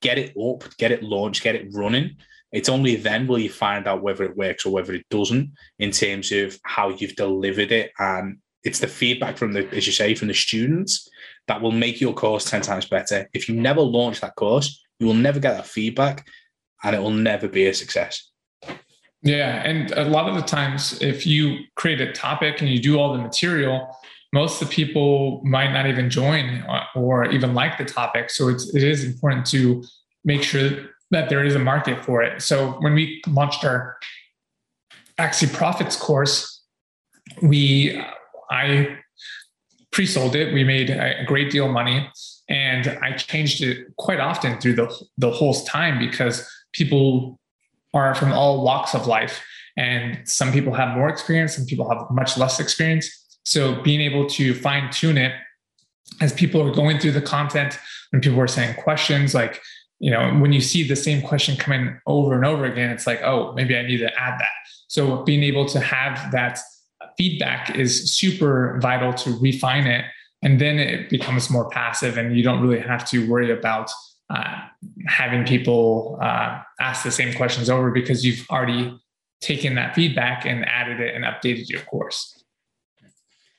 get 0.00 0.18
it 0.18 0.34
up, 0.36 0.64
get 0.78 0.92
it 0.92 1.02
launched, 1.02 1.42
get 1.42 1.54
it 1.54 1.68
running. 1.72 2.16
It's 2.52 2.68
only 2.68 2.96
then 2.96 3.26
will 3.26 3.38
you 3.38 3.50
find 3.50 3.86
out 3.86 4.02
whether 4.02 4.24
it 4.24 4.36
works 4.36 4.66
or 4.66 4.72
whether 4.72 4.92
it 4.92 5.06
doesn't 5.08 5.52
in 5.78 5.92
terms 5.92 6.32
of 6.32 6.58
how 6.64 6.90
you've 6.90 7.14
delivered 7.14 7.70
it. 7.70 7.92
And 7.98 8.38
it's 8.64 8.80
the 8.80 8.88
feedback 8.88 9.36
from 9.36 9.52
the, 9.52 9.68
as 9.68 9.86
you 9.86 9.92
say, 9.92 10.14
from 10.14 10.28
the 10.28 10.34
students 10.34 11.08
that 11.46 11.62
will 11.62 11.70
make 11.70 12.00
your 12.00 12.12
course 12.12 12.44
10 12.44 12.62
times 12.62 12.86
better. 12.86 13.28
If 13.32 13.48
you 13.48 13.54
never 13.54 13.80
launch 13.80 14.20
that 14.20 14.34
course, 14.34 14.82
you 14.98 15.06
will 15.06 15.14
never 15.14 15.38
get 15.38 15.52
that 15.52 15.66
feedback 15.66 16.26
and 16.82 16.94
it 16.94 17.00
will 17.00 17.10
never 17.10 17.48
be 17.48 17.66
a 17.66 17.74
success. 17.74 18.29
Yeah. 19.22 19.62
And 19.64 19.90
a 19.92 20.04
lot 20.04 20.28
of 20.28 20.34
the 20.34 20.42
times, 20.42 21.00
if 21.02 21.26
you 21.26 21.64
create 21.76 22.00
a 22.00 22.12
topic 22.12 22.60
and 22.60 22.70
you 22.70 22.80
do 22.80 22.98
all 22.98 23.12
the 23.12 23.18
material, 23.18 23.96
most 24.32 24.62
of 24.62 24.68
the 24.68 24.74
people 24.74 25.42
might 25.44 25.72
not 25.72 25.86
even 25.86 26.08
join 26.08 26.64
or, 26.94 27.26
even 27.26 27.52
like 27.52 27.78
the 27.78 27.84
topic. 27.84 28.30
So 28.30 28.48
it's, 28.48 28.74
it 28.74 28.82
is 28.82 29.04
important 29.04 29.46
to 29.46 29.82
make 30.24 30.42
sure 30.42 30.70
that 31.10 31.28
there 31.28 31.44
is 31.44 31.54
a 31.54 31.58
market 31.58 32.04
for 32.04 32.22
it. 32.22 32.40
So 32.40 32.72
when 32.80 32.94
we 32.94 33.20
launched 33.26 33.64
our 33.64 33.96
Axie 35.18 35.52
Profits 35.52 35.96
course, 35.96 36.62
we 37.42 38.00
I 38.50 38.96
pre-sold 39.92 40.36
it. 40.36 40.54
We 40.54 40.64
made 40.64 40.90
a 40.90 41.24
great 41.26 41.50
deal 41.50 41.66
of 41.66 41.72
money, 41.72 42.08
and 42.48 42.98
I 43.02 43.12
changed 43.12 43.62
it 43.62 43.96
quite 43.96 44.20
often 44.20 44.60
through 44.60 44.74
the 44.74 45.06
the 45.18 45.30
whole 45.30 45.54
time 45.54 45.98
because 45.98 46.48
people 46.72 47.39
are 47.94 48.14
from 48.14 48.32
all 48.32 48.64
walks 48.64 48.94
of 48.94 49.06
life, 49.06 49.42
and 49.76 50.18
some 50.28 50.52
people 50.52 50.72
have 50.72 50.96
more 50.96 51.08
experience, 51.08 51.56
some 51.56 51.66
people 51.66 51.88
have 51.88 52.10
much 52.10 52.36
less 52.36 52.60
experience. 52.60 53.08
So 53.44 53.80
being 53.82 54.00
able 54.00 54.28
to 54.30 54.54
fine 54.54 54.90
tune 54.90 55.18
it 55.18 55.32
as 56.20 56.32
people 56.32 56.60
are 56.66 56.74
going 56.74 56.98
through 56.98 57.12
the 57.12 57.22
content, 57.22 57.78
and 58.12 58.22
people 58.22 58.40
are 58.40 58.48
saying 58.48 58.74
questions 58.82 59.34
like 59.34 59.60
you 60.00 60.10
know, 60.10 60.34
when 60.38 60.52
you 60.52 60.62
see 60.62 60.82
the 60.82 60.96
same 60.96 61.22
question 61.22 61.56
coming 61.56 62.00
over 62.06 62.34
and 62.34 62.44
over 62.44 62.64
again, 62.64 62.90
it's 62.90 63.06
like, 63.06 63.20
oh, 63.22 63.52
maybe 63.52 63.76
I 63.76 63.82
need 63.82 63.98
to 63.98 64.10
add 64.18 64.40
that. 64.40 64.48
So 64.88 65.22
being 65.24 65.42
able 65.42 65.66
to 65.66 65.78
have 65.78 66.32
that 66.32 66.58
feedback 67.18 67.76
is 67.76 68.10
super 68.10 68.78
vital 68.80 69.12
to 69.12 69.38
refine 69.38 69.86
it. 69.86 70.06
And 70.42 70.58
then 70.58 70.78
it 70.78 71.10
becomes 71.10 71.50
more 71.50 71.68
passive 71.68 72.16
and 72.16 72.34
you 72.34 72.42
don't 72.42 72.62
really 72.62 72.80
have 72.80 73.08
to 73.10 73.28
worry 73.30 73.50
about 73.50 73.90
uh, 74.30 74.60
having 75.06 75.44
people 75.44 76.18
uh, 76.22 76.60
ask 76.80 77.02
the 77.02 77.10
same 77.10 77.34
questions 77.34 77.68
over 77.68 77.90
because 77.90 78.24
you've 78.24 78.46
already 78.48 78.96
taken 79.40 79.74
that 79.74 79.94
feedback 79.94 80.44
and 80.46 80.64
added 80.68 81.00
it 81.00 81.14
and 81.14 81.24
updated 81.24 81.68
your 81.68 81.80
course. 81.82 82.44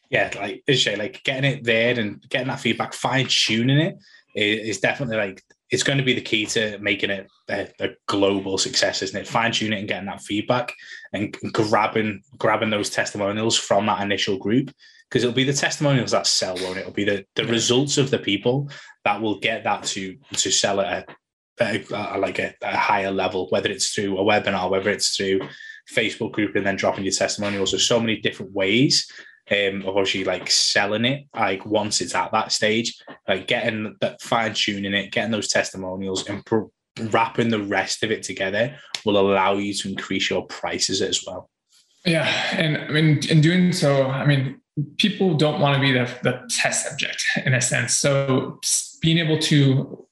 Yeah, 0.09 0.31
like 0.35 0.63
as 0.67 0.85
you 0.85 0.91
say, 0.91 0.97
like 0.97 1.23
getting 1.23 1.51
it 1.51 1.63
there 1.63 1.97
and 1.99 2.21
getting 2.29 2.47
that 2.47 2.59
feedback, 2.59 2.93
fine 2.93 3.27
tuning 3.27 3.79
it 3.79 3.97
is 4.35 4.79
definitely 4.79 5.17
like 5.17 5.43
it's 5.71 5.83
going 5.83 5.97
to 5.97 6.03
be 6.03 6.13
the 6.13 6.21
key 6.21 6.45
to 6.45 6.77
making 6.79 7.09
it 7.09 7.27
a, 7.49 7.69
a 7.79 7.89
global 8.07 8.57
success, 8.57 9.01
isn't 9.01 9.19
it? 9.19 9.27
Fine 9.27 9.53
tuning 9.53 9.77
it 9.77 9.79
and 9.79 9.87
getting 9.87 10.07
that 10.07 10.21
feedback 10.21 10.73
and 11.13 11.35
grabbing 11.53 12.21
grabbing 12.37 12.69
those 12.69 12.89
testimonials 12.89 13.57
from 13.57 13.85
that 13.85 14.01
initial 14.01 14.37
group 14.37 14.71
because 15.11 15.25
it'll 15.25 15.35
be 15.35 15.43
the 15.43 15.51
testimonials 15.51 16.11
that 16.11 16.25
sell, 16.25 16.55
won't 16.55 16.77
it? 16.77 16.81
It'll 16.81 16.93
be 16.93 17.03
the, 17.03 17.25
the 17.35 17.45
results 17.45 17.97
of 17.97 18.09
the 18.11 18.17
people 18.17 18.69
that 19.03 19.21
will 19.21 19.39
get 19.39 19.65
that 19.65 19.83
to 19.83 20.17
to 20.33 20.51
sell 20.51 20.79
at 20.79 21.09
a, 21.59 21.83
a, 21.93 22.15
a 22.15 22.17
like 22.17 22.39
a, 22.39 22.55
a, 22.61 22.77
higher 22.77 23.11
level, 23.11 23.47
whether 23.49 23.69
it's 23.69 23.93
through 23.93 24.17
a 24.17 24.23
webinar, 24.23 24.69
whether 24.69 24.89
it's 24.89 25.15
through 25.15 25.41
Facebook 25.93 26.31
group, 26.31 26.55
and 26.55 26.65
then 26.65 26.77
dropping 26.77 27.03
your 27.03 27.13
testimonials. 27.13 27.71
There's 27.71 27.85
so 27.85 27.99
many 27.99 28.21
different 28.21 28.53
ways 28.53 29.11
um, 29.51 29.81
of 29.81 29.97
obviously 29.97 30.23
like 30.23 30.49
selling 30.49 31.03
it, 31.03 31.25
like 31.35 31.65
once 31.65 31.99
it's 31.99 32.15
at 32.15 32.31
that 32.31 32.53
stage, 32.53 32.97
like 33.27 33.47
getting 33.47 33.97
that 33.99 34.21
fine 34.21 34.53
tuning 34.53 34.93
it, 34.93 35.11
getting 35.11 35.31
those 35.31 35.49
testimonials 35.49 36.27
and 36.29 36.45
pr- 36.45 36.71
wrapping 37.09 37.49
the 37.49 37.61
rest 37.61 38.03
of 38.03 38.11
it 38.11 38.23
together 38.23 38.77
will 39.05 39.19
allow 39.19 39.55
you 39.55 39.73
to 39.73 39.89
increase 39.89 40.29
your 40.29 40.45
prices 40.45 41.01
as 41.01 41.25
well. 41.27 41.49
Yeah. 42.05 42.25
And 42.53 42.77
I 42.77 42.87
mean, 42.89 43.19
in 43.29 43.41
doing 43.41 43.73
so, 43.73 44.07
I 44.07 44.25
mean, 44.25 44.60
people 44.97 45.35
don't 45.35 45.59
want 45.59 45.75
to 45.75 45.81
be 45.81 45.91
the, 45.91 46.09
the 46.23 46.41
test 46.49 46.87
subject 46.87 47.23
in 47.45 47.53
a 47.53 47.61
sense. 47.61 47.93
So 47.95 48.59
being 49.01 49.17
able 49.17 49.39
to 49.39 50.07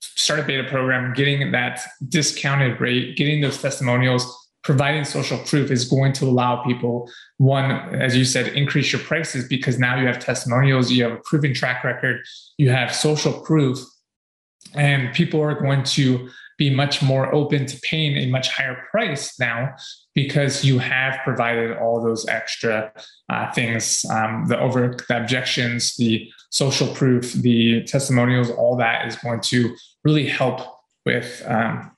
start 0.00 0.40
a 0.40 0.42
beta 0.42 0.64
program, 0.64 1.14
getting 1.14 1.50
that 1.52 1.80
discounted 2.08 2.80
rate, 2.80 3.16
getting 3.16 3.40
those 3.40 3.60
testimonials, 3.60 4.48
providing 4.64 5.04
social 5.04 5.38
proof 5.38 5.70
is 5.70 5.88
going 5.88 6.12
to 6.12 6.26
allow 6.26 6.62
people 6.62 7.10
one 7.38 7.70
as 7.94 8.16
you 8.16 8.24
said 8.24 8.48
increase 8.48 8.92
your 8.92 9.00
prices 9.00 9.46
because 9.48 9.78
now 9.78 9.98
you 9.98 10.06
have 10.06 10.18
testimonials 10.18 10.90
you 10.90 11.02
have 11.02 11.12
a 11.12 11.20
proven 11.24 11.54
track 11.54 11.84
record 11.84 12.20
you 12.58 12.68
have 12.68 12.94
social 12.94 13.32
proof 13.32 13.78
and 14.74 15.14
people 15.14 15.40
are 15.40 15.58
going 15.58 15.82
to 15.84 16.28
be 16.58 16.68
much 16.74 17.00
more 17.00 17.32
open 17.34 17.64
to 17.64 17.80
paying 17.80 18.16
a 18.16 18.26
much 18.26 18.48
higher 18.50 18.84
price 18.90 19.38
now 19.38 19.72
because 20.22 20.64
you 20.64 20.80
have 20.80 21.14
provided 21.22 21.76
all 21.76 22.02
those 22.02 22.26
extra 22.26 22.92
uh, 23.28 23.52
things 23.52 24.04
um, 24.10 24.46
the 24.48 24.58
over 24.58 24.96
the 25.08 25.16
objections 25.16 25.94
the 25.96 26.28
social 26.50 26.88
proof 26.98 27.24
the 27.34 27.84
testimonials 27.84 28.50
all 28.50 28.74
that 28.76 29.06
is 29.06 29.14
going 29.16 29.40
to 29.40 29.58
really 30.02 30.26
help 30.26 30.58
with 31.06 31.42
um, 31.46 31.92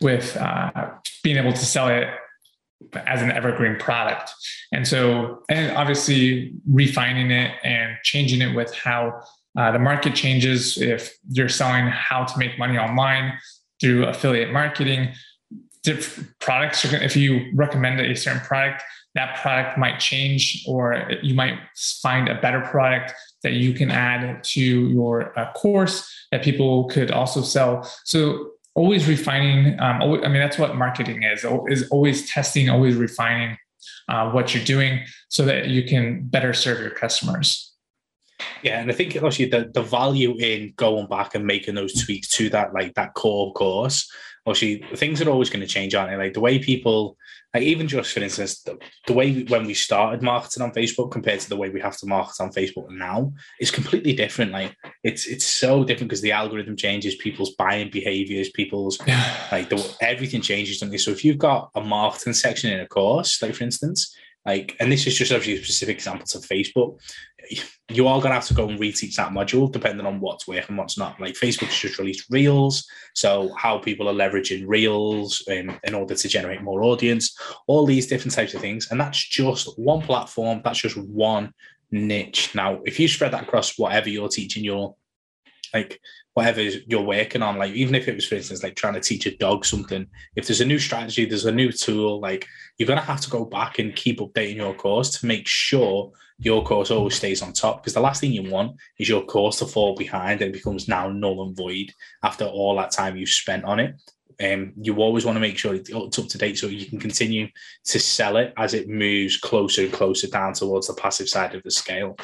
with 0.00 0.36
uh, 0.36 0.90
being 1.24 1.36
able 1.36 1.52
to 1.52 1.66
sell 1.74 1.88
it 1.88 2.06
as 2.94 3.22
an 3.22 3.30
evergreen 3.32 3.76
product. 3.76 4.30
And 4.72 4.86
so, 4.86 5.42
and 5.48 5.76
obviously 5.76 6.52
refining 6.70 7.30
it 7.30 7.52
and 7.64 7.96
changing 8.04 8.42
it 8.42 8.54
with 8.54 8.72
how 8.74 9.22
uh, 9.58 9.72
the 9.72 9.78
market 9.78 10.14
changes. 10.14 10.78
If 10.78 11.16
you're 11.30 11.48
selling 11.48 11.86
how 11.86 12.24
to 12.24 12.38
make 12.38 12.58
money 12.58 12.78
online 12.78 13.32
through 13.80 14.06
affiliate 14.06 14.52
marketing, 14.52 15.14
products, 16.38 16.84
if 16.84 17.16
you 17.16 17.50
recommend 17.54 18.00
a 18.00 18.14
certain 18.14 18.40
product, 18.40 18.82
that 19.14 19.36
product 19.40 19.78
might 19.78 19.98
change, 19.98 20.62
or 20.66 21.10
you 21.22 21.34
might 21.34 21.58
find 22.02 22.28
a 22.28 22.40
better 22.40 22.60
product 22.60 23.14
that 23.42 23.54
you 23.54 23.72
can 23.72 23.90
add 23.90 24.44
to 24.44 24.60
your 24.60 25.36
uh, 25.38 25.50
course 25.52 26.12
that 26.30 26.42
people 26.42 26.84
could 26.84 27.10
also 27.10 27.40
sell. 27.40 27.90
So 28.04 28.50
always 28.74 29.08
refining. 29.08 29.80
Um, 29.80 30.02
always, 30.02 30.22
I 30.24 30.28
mean, 30.28 30.40
that's 30.40 30.58
what 30.58 30.76
marketing 30.76 31.22
is: 31.22 31.46
is 31.68 31.88
always 31.88 32.30
testing, 32.30 32.68
always 32.68 32.94
refining 32.94 33.56
uh, 34.08 34.30
what 34.30 34.54
you're 34.54 34.64
doing, 34.64 35.04
so 35.28 35.44
that 35.46 35.68
you 35.68 35.82
can 35.84 36.26
better 36.28 36.52
serve 36.52 36.80
your 36.80 36.90
customers. 36.90 37.72
Yeah, 38.62 38.80
and 38.80 38.90
I 38.90 38.94
think 38.94 39.16
actually 39.16 39.46
the, 39.46 39.70
the 39.72 39.82
value 39.82 40.36
in 40.38 40.74
going 40.76 41.06
back 41.06 41.34
and 41.34 41.46
making 41.46 41.74
those 41.74 42.04
tweaks 42.04 42.28
to 42.36 42.50
that, 42.50 42.74
like 42.74 42.94
that 42.94 43.14
core 43.14 43.52
course, 43.54 44.10
obviously 44.46 44.84
things 44.96 45.20
are 45.20 45.28
always 45.28 45.50
going 45.50 45.60
to 45.60 45.66
change, 45.66 45.94
aren't 45.94 46.10
they? 46.10 46.16
Like 46.16 46.34
the 46.34 46.40
way 46.40 46.58
people 46.58 47.16
like 47.52 47.64
even 47.64 47.88
just 47.88 48.12
for 48.12 48.20
instance, 48.20 48.62
the, 48.62 48.78
the 49.06 49.12
way 49.12 49.32
we, 49.32 49.44
when 49.44 49.66
we 49.66 49.74
started 49.74 50.22
marketing 50.22 50.62
on 50.62 50.72
Facebook 50.72 51.10
compared 51.10 51.40
to 51.40 51.48
the 51.48 51.56
way 51.56 51.68
we 51.70 51.80
have 51.80 51.96
to 51.98 52.06
market 52.06 52.40
on 52.40 52.52
Facebook 52.52 52.90
now 52.90 53.32
is 53.60 53.70
completely 53.70 54.12
different. 54.12 54.52
Like 54.52 54.76
it's 55.02 55.26
it's 55.26 55.44
so 55.44 55.82
different 55.82 56.10
because 56.10 56.20
the 56.20 56.32
algorithm 56.32 56.76
changes, 56.76 57.16
people's 57.16 57.54
buying 57.54 57.90
behaviors, 57.90 58.50
people's 58.50 59.00
like 59.52 59.68
the, 59.68 59.96
everything 60.00 60.42
changes. 60.42 60.80
Don't 60.80 60.90
they? 60.90 60.98
So 60.98 61.10
if 61.10 61.24
you've 61.24 61.38
got 61.38 61.70
a 61.74 61.80
marketing 61.80 62.34
section 62.34 62.72
in 62.72 62.80
a 62.80 62.86
course, 62.86 63.40
like 63.42 63.54
for 63.54 63.64
instance, 63.64 64.14
like, 64.46 64.76
and 64.78 64.90
this 64.90 65.06
is 65.06 65.16
just 65.16 65.32
obviously 65.32 65.54
a 65.54 65.64
specific 65.64 65.96
example 65.96 66.22
of 66.22 66.46
Facebook. 66.46 66.98
You 67.90 68.08
are 68.08 68.20
to 68.20 68.28
have 68.28 68.46
to 68.46 68.54
go 68.54 68.68
and 68.68 68.78
reteach 68.78 69.16
that 69.16 69.32
module 69.32 69.70
depending 69.70 70.06
on 70.06 70.20
what's 70.20 70.48
working, 70.48 70.76
what's 70.76 70.96
not. 70.96 71.20
Like 71.20 71.34
Facebook's 71.34 71.78
just 71.78 71.98
released 71.98 72.26
Reels, 72.30 72.86
so 73.14 73.52
how 73.56 73.78
people 73.78 74.08
are 74.08 74.14
leveraging 74.14 74.64
Reels 74.66 75.42
in, 75.48 75.78
in 75.84 75.94
order 75.94 76.14
to 76.14 76.28
generate 76.28 76.62
more 76.62 76.82
audience, 76.82 77.36
all 77.66 77.84
these 77.84 78.06
different 78.06 78.34
types 78.34 78.54
of 78.54 78.60
things, 78.60 78.88
and 78.90 79.00
that's 79.00 79.22
just 79.22 79.78
one 79.78 80.00
platform. 80.02 80.60
That's 80.64 80.80
just 80.80 80.96
one 80.96 81.52
niche. 81.90 82.54
Now, 82.54 82.80
if 82.84 82.98
you 82.98 83.08
spread 83.08 83.32
that 83.32 83.44
across 83.44 83.78
whatever 83.78 84.08
you're 84.08 84.28
teaching 84.28 84.64
your 84.64 84.96
like 85.74 86.00
whatever 86.36 86.60
you're 86.62 87.00
working 87.00 87.40
on 87.40 87.56
like 87.56 87.72
even 87.72 87.94
if 87.94 88.08
it 88.08 88.14
was 88.14 88.26
for 88.26 88.34
instance 88.34 88.62
like 88.62 88.76
trying 88.76 88.92
to 88.92 89.00
teach 89.00 89.24
a 89.24 89.34
dog 89.38 89.64
something 89.64 90.06
if 90.36 90.46
there's 90.46 90.60
a 90.60 90.66
new 90.66 90.78
strategy 90.78 91.24
there's 91.24 91.46
a 91.46 91.50
new 91.50 91.72
tool 91.72 92.20
like 92.20 92.46
you're 92.76 92.86
going 92.86 92.98
to 92.98 93.04
have 93.04 93.22
to 93.22 93.30
go 93.30 93.42
back 93.42 93.78
and 93.78 93.96
keep 93.96 94.20
updating 94.20 94.56
your 94.56 94.74
course 94.74 95.18
to 95.18 95.24
make 95.24 95.48
sure 95.48 96.12
your 96.38 96.62
course 96.62 96.90
always 96.90 97.14
stays 97.14 97.40
on 97.40 97.54
top 97.54 97.82
because 97.82 97.94
the 97.94 98.00
last 98.00 98.20
thing 98.20 98.32
you 98.32 98.50
want 98.50 98.76
is 98.98 99.08
your 99.08 99.24
course 99.24 99.58
to 99.58 99.66
fall 99.66 99.94
behind 99.94 100.42
and 100.42 100.52
becomes 100.52 100.88
now 100.88 101.08
null 101.08 101.42
and 101.46 101.56
void 101.56 101.90
after 102.22 102.44
all 102.44 102.76
that 102.76 102.90
time 102.90 103.16
you've 103.16 103.30
spent 103.30 103.64
on 103.64 103.80
it. 103.80 103.94
Um, 104.38 104.74
you 104.78 104.96
always 104.96 105.24
want 105.24 105.36
to 105.36 105.40
make 105.40 105.56
sure 105.56 105.74
it's 105.74 105.90
up 105.90 106.28
to 106.28 106.38
date 106.38 106.58
so 106.58 106.66
you 106.66 106.84
can 106.84 107.00
continue 107.00 107.48
to 107.86 107.98
sell 107.98 108.36
it 108.36 108.52
as 108.58 108.74
it 108.74 108.86
moves 108.86 109.38
closer 109.38 109.84
and 109.84 109.92
closer 109.92 110.26
down 110.26 110.52
towards 110.52 110.88
the 110.88 110.94
passive 110.94 111.26
side 111.30 111.54
of 111.54 111.62
the 111.62 111.70
scale 111.70 112.18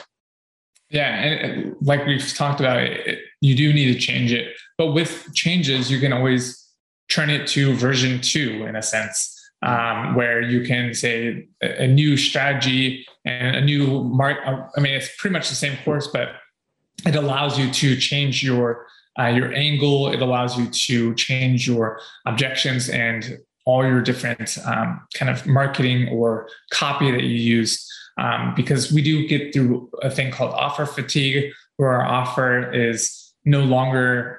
yeah, 0.92 1.14
and 1.14 1.74
like 1.80 2.06
we've 2.06 2.34
talked 2.34 2.60
about, 2.60 2.82
it, 2.82 3.20
you 3.40 3.56
do 3.56 3.72
need 3.72 3.92
to 3.94 3.98
change 3.98 4.32
it. 4.32 4.54
But 4.76 4.92
with 4.92 5.32
changes, 5.34 5.90
you 5.90 5.98
can 5.98 6.12
always 6.12 6.58
turn 7.10 7.30
it 7.30 7.46
to 7.48 7.74
version 7.74 8.20
two 8.20 8.66
in 8.66 8.76
a 8.76 8.82
sense, 8.82 9.34
um, 9.62 10.14
where 10.14 10.42
you 10.42 10.66
can 10.66 10.92
say 10.92 11.48
a, 11.62 11.86
new 11.86 12.16
strategy 12.18 13.06
and 13.24 13.56
a 13.56 13.60
new 13.62 14.04
mark. 14.04 14.38
Uh, 14.44 14.66
I 14.76 14.80
mean, 14.80 14.94
it's 14.94 15.10
pretty 15.16 15.32
much 15.32 15.48
the 15.48 15.54
same 15.54 15.78
course, 15.82 16.08
but 16.08 16.34
it 17.06 17.16
allows 17.16 17.58
you 17.58 17.70
to 17.72 17.96
change 17.96 18.42
your 18.42 18.86
uh, 19.18 19.26
your 19.26 19.52
angle. 19.54 20.12
It 20.12 20.20
allows 20.20 20.58
you 20.58 20.66
to 20.66 21.14
change 21.14 21.66
your 21.66 22.00
objections 22.26 22.90
and 22.90 23.38
all 23.64 23.86
your 23.86 24.02
different 24.02 24.58
um, 24.66 25.00
kind 25.14 25.30
of 25.30 25.46
marketing 25.46 26.08
or 26.08 26.48
copy 26.70 27.10
that 27.10 27.22
you 27.22 27.36
use 27.36 27.88
um, 28.18 28.54
because 28.54 28.92
we 28.92 29.02
do 29.02 29.26
get 29.26 29.52
through 29.52 29.90
a 30.02 30.10
thing 30.10 30.30
called 30.30 30.52
offer 30.52 30.86
fatigue, 30.86 31.52
where 31.76 31.90
our 31.92 32.04
offer 32.04 32.70
is 32.72 33.32
no 33.44 33.62
longer 33.62 34.38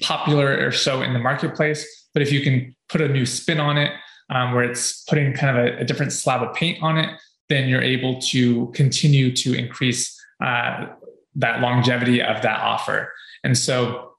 popular 0.00 0.64
or 0.66 0.72
so 0.72 1.02
in 1.02 1.12
the 1.12 1.18
marketplace. 1.18 1.86
But 2.12 2.22
if 2.22 2.32
you 2.32 2.42
can 2.42 2.74
put 2.88 3.00
a 3.00 3.08
new 3.08 3.26
spin 3.26 3.60
on 3.60 3.78
it, 3.78 3.92
um, 4.30 4.54
where 4.54 4.64
it's 4.64 5.02
putting 5.04 5.32
kind 5.34 5.56
of 5.56 5.64
a, 5.64 5.78
a, 5.78 5.84
different 5.84 6.12
slab 6.12 6.42
of 6.42 6.54
paint 6.54 6.82
on 6.82 6.96
it, 6.96 7.10
then 7.48 7.68
you're 7.68 7.82
able 7.82 8.20
to 8.20 8.68
continue 8.68 9.34
to 9.36 9.54
increase 9.54 10.18
uh, 10.42 10.86
that 11.34 11.60
longevity 11.60 12.22
of 12.22 12.40
that 12.42 12.60
offer. 12.60 13.12
And 13.44 13.56
so 13.58 14.12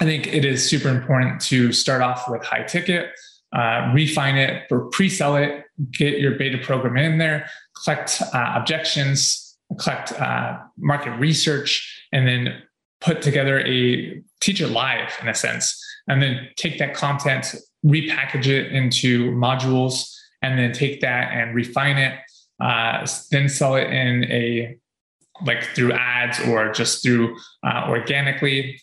I 0.00 0.04
think 0.04 0.26
it 0.26 0.44
is 0.44 0.68
super 0.68 0.88
important 0.88 1.40
to 1.42 1.72
start 1.72 2.02
off 2.02 2.28
with 2.28 2.44
high 2.44 2.64
ticket, 2.64 3.10
uh, 3.54 3.92
refine 3.94 4.36
it 4.36 4.64
or 4.70 4.86
pre-sell 4.90 5.36
it, 5.36 5.64
get 5.92 6.18
your 6.18 6.32
beta 6.32 6.58
program 6.58 6.96
in 6.96 7.18
there, 7.18 7.48
collect 7.82 8.22
uh, 8.32 8.54
objections, 8.56 9.56
collect 9.78 10.12
uh, 10.12 10.58
market 10.78 11.10
research, 11.18 12.04
and 12.12 12.26
then 12.26 12.62
put 13.00 13.22
together 13.22 13.60
a 13.60 14.22
teach 14.40 14.60
it 14.60 14.68
live 14.68 15.12
in 15.20 15.28
a 15.28 15.34
sense, 15.34 15.82
and 16.08 16.22
then 16.22 16.48
take 16.56 16.78
that 16.78 16.94
content, 16.94 17.54
repackage 17.84 18.46
it 18.46 18.72
into 18.72 19.30
modules, 19.32 20.14
and 20.42 20.58
then 20.58 20.72
take 20.72 21.00
that 21.00 21.32
and 21.32 21.54
refine 21.54 21.96
it, 21.96 22.18
uh, 22.60 23.06
then 23.30 23.48
sell 23.48 23.76
it 23.76 23.88
in 23.90 24.24
a 24.24 24.76
like 25.44 25.62
through 25.74 25.92
ads 25.92 26.40
or 26.48 26.72
just 26.72 27.02
through 27.02 27.36
uh, 27.62 27.86
organically, 27.88 28.80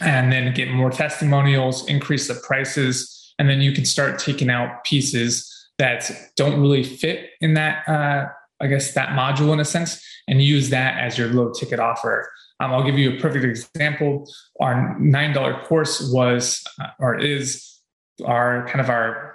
and 0.00 0.30
then 0.30 0.54
get 0.54 0.70
more 0.70 0.90
testimonials, 0.90 1.86
increase 1.88 2.28
the 2.28 2.34
prices, 2.46 3.34
and 3.38 3.48
then 3.48 3.60
you 3.60 3.72
can 3.72 3.84
start 3.84 4.18
taking 4.18 4.50
out 4.50 4.84
pieces 4.84 5.50
that 5.78 6.10
don't 6.36 6.60
really 6.60 6.82
fit 6.82 7.30
in 7.40 7.54
that, 7.54 7.88
uh, 7.88 8.26
I 8.60 8.66
guess, 8.66 8.94
that 8.94 9.10
module 9.10 9.52
in 9.52 9.60
a 9.60 9.64
sense, 9.64 10.02
and 10.28 10.40
use 10.42 10.70
that 10.70 10.98
as 10.98 11.18
your 11.18 11.28
low 11.28 11.52
ticket 11.52 11.80
offer. 11.80 12.30
Um, 12.60 12.72
I'll 12.72 12.84
give 12.84 12.98
you 12.98 13.16
a 13.16 13.20
perfect 13.20 13.44
example. 13.44 14.30
Our 14.60 14.96
$9 15.00 15.64
course 15.64 16.10
was 16.12 16.62
uh, 16.80 16.88
or 16.98 17.18
is 17.18 17.80
our 18.24 18.66
kind 18.68 18.80
of 18.80 18.88
our 18.88 19.34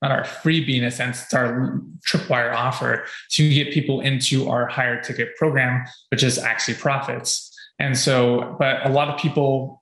not 0.00 0.10
our 0.10 0.24
freebie 0.24 0.76
in 0.76 0.84
a 0.84 0.90
sense, 0.90 1.22
it's 1.22 1.32
our 1.32 1.80
tripwire 2.06 2.52
offer 2.52 3.04
to 3.30 3.54
get 3.54 3.72
people 3.72 4.00
into 4.00 4.48
our 4.48 4.66
higher 4.66 5.00
ticket 5.00 5.36
program, 5.36 5.84
which 6.10 6.24
is 6.24 6.38
Axie 6.38 6.76
Profits. 6.76 7.48
And 7.78 7.96
so, 7.96 8.56
but 8.58 8.84
a 8.84 8.88
lot 8.88 9.08
of 9.08 9.20
people 9.20 9.81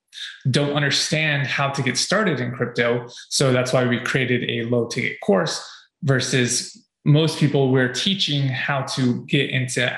don't 0.51 0.73
understand 0.73 1.47
how 1.47 1.71
to 1.71 1.83
get 1.83 1.97
started 1.97 2.41
in 2.41 2.53
crypto. 2.53 3.09
So 3.29 3.53
that's 3.53 3.73
why 3.73 3.87
we 3.87 4.01
created 4.01 4.49
a 4.49 4.69
low 4.69 4.87
ticket 4.87 5.21
course 5.21 5.67
versus 6.03 6.77
most 7.05 7.39
people 7.39 7.71
we're 7.71 7.93
teaching 7.93 8.49
how 8.49 8.83
to 8.83 9.25
get 9.27 9.51
into 9.51 9.97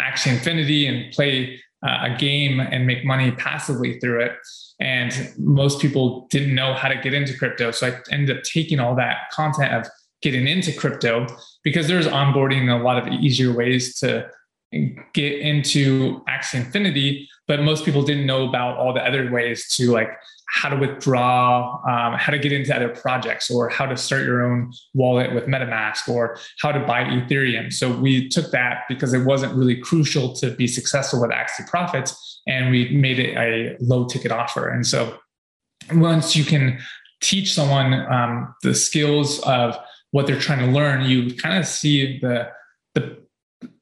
Axie 0.00 0.32
Infinity 0.32 0.86
and 0.86 1.12
play 1.12 1.60
uh, 1.86 2.08
a 2.12 2.16
game 2.16 2.60
and 2.60 2.86
make 2.86 3.04
money 3.04 3.32
passively 3.32 3.98
through 3.98 4.22
it. 4.22 4.32
And 4.80 5.32
most 5.38 5.80
people 5.80 6.26
didn't 6.30 6.54
know 6.54 6.74
how 6.74 6.88
to 6.88 6.96
get 6.96 7.14
into 7.14 7.36
crypto. 7.36 7.70
So 7.70 7.88
I 7.88 8.00
ended 8.10 8.36
up 8.36 8.42
taking 8.44 8.80
all 8.80 8.94
that 8.96 9.30
content 9.32 9.74
of 9.74 9.86
getting 10.22 10.46
into 10.46 10.72
crypto 10.72 11.26
because 11.64 11.88
there's 11.88 12.06
onboarding 12.06 12.60
and 12.60 12.70
a 12.70 12.78
lot 12.78 12.98
of 12.98 13.12
easier 13.12 13.52
ways 13.52 13.98
to 13.98 14.28
get 15.12 15.38
into 15.40 16.22
Axie 16.28 16.54
Infinity, 16.64 17.28
but 17.48 17.62
most 17.62 17.84
people 17.84 18.02
didn't 18.02 18.26
know 18.26 18.48
about 18.48 18.78
all 18.78 18.92
the 18.92 19.04
other 19.04 19.30
ways 19.30 19.68
to 19.76 19.90
like 19.90 20.10
how 20.52 20.68
to 20.68 20.76
withdraw, 20.76 21.80
um, 21.88 22.18
how 22.18 22.30
to 22.30 22.38
get 22.38 22.52
into 22.52 22.76
other 22.76 22.90
projects, 22.90 23.50
or 23.50 23.70
how 23.70 23.86
to 23.86 23.96
start 23.96 24.22
your 24.24 24.44
own 24.44 24.70
wallet 24.92 25.34
with 25.34 25.46
MetaMask, 25.46 26.08
or 26.08 26.36
how 26.60 26.70
to 26.70 26.80
buy 26.80 27.04
Ethereum. 27.04 27.72
So 27.72 27.90
we 27.90 28.28
took 28.28 28.50
that 28.50 28.82
because 28.86 29.14
it 29.14 29.24
wasn't 29.24 29.54
really 29.54 29.76
crucial 29.76 30.34
to 30.34 30.50
be 30.50 30.66
successful 30.66 31.22
with 31.22 31.30
Axie 31.30 31.66
Profits, 31.68 32.42
and 32.46 32.70
we 32.70 32.90
made 32.90 33.18
it 33.18 33.34
a 33.36 33.76
low 33.80 34.04
ticket 34.06 34.30
offer. 34.30 34.68
And 34.68 34.86
so 34.86 35.18
once 35.94 36.36
you 36.36 36.44
can 36.44 36.78
teach 37.22 37.54
someone 37.54 37.94
um, 38.12 38.54
the 38.62 38.74
skills 38.74 39.40
of 39.40 39.78
what 40.10 40.26
they're 40.26 40.38
trying 40.38 40.58
to 40.58 40.66
learn, 40.66 41.06
you 41.06 41.34
kind 41.34 41.58
of 41.58 41.66
see 41.66 42.18
the 42.20 42.50
the 42.94 43.21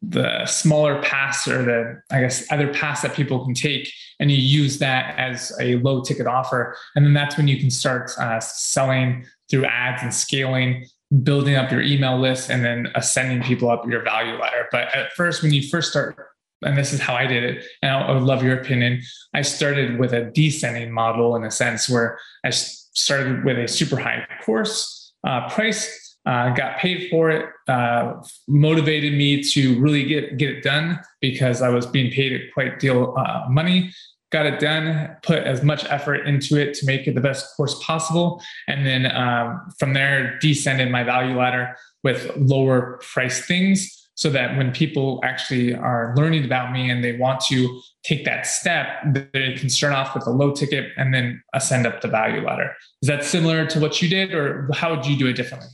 the 0.03 0.45
smaller 0.47 1.01
paths 1.03 1.47
or 1.47 1.63
the 1.63 2.03
i 2.11 2.21
guess 2.21 2.51
other 2.51 2.73
paths 2.73 3.03
that 3.03 3.15
people 3.15 3.45
can 3.45 3.55
take 3.55 3.91
and 4.21 4.31
you 4.31 4.37
use 4.37 4.79
that 4.79 5.19
as 5.19 5.53
a 5.61 5.77
low 5.77 6.03
ticket 6.03 6.27
offer. 6.27 6.77
And 6.95 7.05
then 7.05 7.15
that's 7.15 7.37
when 7.37 7.49
you 7.49 7.59
can 7.59 7.71
start 7.71 8.13
uh, 8.19 8.39
selling 8.39 9.25
through 9.51 9.65
ads 9.65 10.03
and 10.03 10.15
scaling 10.15 10.87
building 11.25 11.57
up 11.57 11.73
your 11.73 11.81
email 11.81 12.21
list 12.21 12.51
and 12.51 12.65
then 12.65 12.87
ascending 12.95 13.43
people 13.43 13.69
up 13.69 13.85
your 13.89 14.03
value 14.05 14.39
ladder. 14.39 14.69
But 14.71 14.95
at 14.95 15.13
first 15.15 15.43
when 15.43 15.53
you 15.53 15.67
first 15.67 15.91
start 15.91 16.15
and 16.63 16.77
this 16.77 16.93
is 16.93 17.01
how 17.01 17.15
i 17.15 17.27
did 17.27 17.43
it 17.43 17.65
and 17.81 17.91
i 17.91 18.13
would 18.13 18.23
love 18.23 18.43
your 18.43 18.61
opinion 18.61 19.01
i 19.33 19.41
started 19.41 19.99
with 19.99 20.13
a 20.13 20.31
descending 20.33 20.93
model 20.93 21.35
in 21.35 21.43
a 21.43 21.51
sense 21.51 21.89
where 21.89 22.19
i 22.45 22.51
started 22.51 23.43
with 23.47 23.59
a 23.59 23.67
super 23.67 23.97
high 23.97 24.23
course 24.45 25.15
uh, 25.27 25.49
price 25.49 26.10
uh, 26.27 26.51
got 26.55 26.79
paid 26.79 27.09
for 27.11 27.31
it, 27.31 27.47
uh, 27.69 28.15
motivated 28.47 29.15
me 29.15 29.43
to 29.43 29.81
really 29.81 30.05
get 30.05 30.37
get 30.37 30.51
it 30.51 30.63
done 30.63 31.01
because 31.21 31.63
I 31.63 31.69
was 31.69 31.87
being 31.87 32.13
paid 32.13 32.33
a 32.33 32.51
quite 32.53 32.79
deal 32.79 33.15
uh, 33.17 33.47
money. 33.49 33.93
Got 34.31 34.47
it 34.47 34.61
done, 34.61 35.17
put 35.25 35.43
as 35.43 35.65
much 35.65 35.85
effort 35.87 36.27
into 36.27 36.57
it 36.57 36.75
to 36.75 36.87
make 36.87 37.09
it 37.09 37.17
the 37.17 37.21
best 37.21 37.57
course 37.57 37.83
possible, 37.83 38.41
and 38.69 38.87
then 38.87 39.11
um, 39.11 39.61
from 39.79 39.93
there 39.93 40.39
descended 40.39 40.89
my 40.89 41.03
value 41.03 41.37
ladder 41.37 41.77
with 42.05 42.31
lower 42.37 43.01
price 43.13 43.45
things 43.45 43.97
so 44.15 44.29
that 44.29 44.57
when 44.59 44.71
people 44.71 45.19
actually 45.25 45.75
are 45.75 46.13
learning 46.15 46.45
about 46.45 46.73
me 46.73 46.91
and 46.91 47.03
they 47.03 47.17
want 47.17 47.41
to 47.41 47.81
take 48.05 48.25
that 48.27 48.47
step, 48.47 48.87
they 49.33 49.55
can 49.55 49.71
start 49.71 49.95
off 49.95 50.15
with 50.15 50.27
a 50.27 50.31
low 50.31 50.53
ticket 50.53 50.93
and 50.99 51.15
then 51.15 51.43
ascend 51.55 51.87
up 51.87 52.03
the 52.03 52.09
value 52.09 52.45
ladder. 52.45 52.71
Is 53.01 53.09
that 53.09 53.25
similar 53.25 53.65
to 53.67 53.81
what 53.81 54.03
you 54.03 54.11
did, 54.11 54.35
or 54.35 54.69
how 54.75 54.95
would 54.95 55.07
you 55.07 55.17
do 55.17 55.27
it 55.27 55.33
differently? 55.33 55.71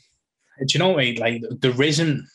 Do 0.59 0.67
you 0.71 0.79
know 0.79 0.89
what 0.89 1.01
I 1.01 1.05
mean? 1.05 1.17
Like 1.17 1.43
there 1.61 1.83
isn't 1.83 2.27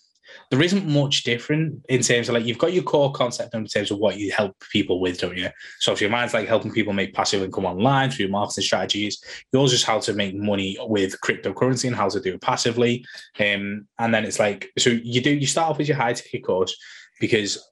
there 0.49 0.61
isn't 0.61 0.85
much 0.85 1.23
different 1.23 1.81
in 1.89 2.01
terms 2.01 2.27
of 2.27 2.35
like 2.35 2.45
you've 2.45 2.57
got 2.57 2.73
your 2.73 2.83
core 2.83 3.11
concept 3.11 3.53
in 3.53 3.65
terms 3.65 3.91
of 3.91 3.97
what 3.97 4.17
you 4.17 4.31
help 4.31 4.55
people 4.71 4.99
with, 4.99 5.19
don't 5.19 5.37
you? 5.37 5.49
So 5.79 5.93
if 5.93 6.01
your 6.01 6.09
mind's 6.09 6.33
like 6.33 6.47
helping 6.47 6.71
people 6.71 6.93
make 6.93 7.13
passive 7.13 7.41
income 7.41 7.65
online 7.65 8.11
through 8.11 8.27
marketing 8.27 8.63
strategies, 8.63 9.23
yours 9.53 9.73
is 9.73 9.83
how 9.83 9.99
to 9.99 10.13
make 10.13 10.35
money 10.35 10.77
with 10.81 11.19
cryptocurrency 11.21 11.85
and 11.87 11.95
how 11.95 12.09
to 12.09 12.19
do 12.19 12.33
it 12.33 12.41
passively. 12.41 13.05
Um, 13.39 13.87
and 13.99 14.13
then 14.13 14.25
it's 14.25 14.39
like 14.39 14.69
so 14.77 14.89
you 14.89 15.21
do 15.21 15.33
you 15.33 15.47
start 15.47 15.69
off 15.69 15.77
with 15.77 15.87
your 15.87 15.97
high 15.97 16.13
ticket 16.13 16.45
course 16.45 16.75
because 17.19 17.70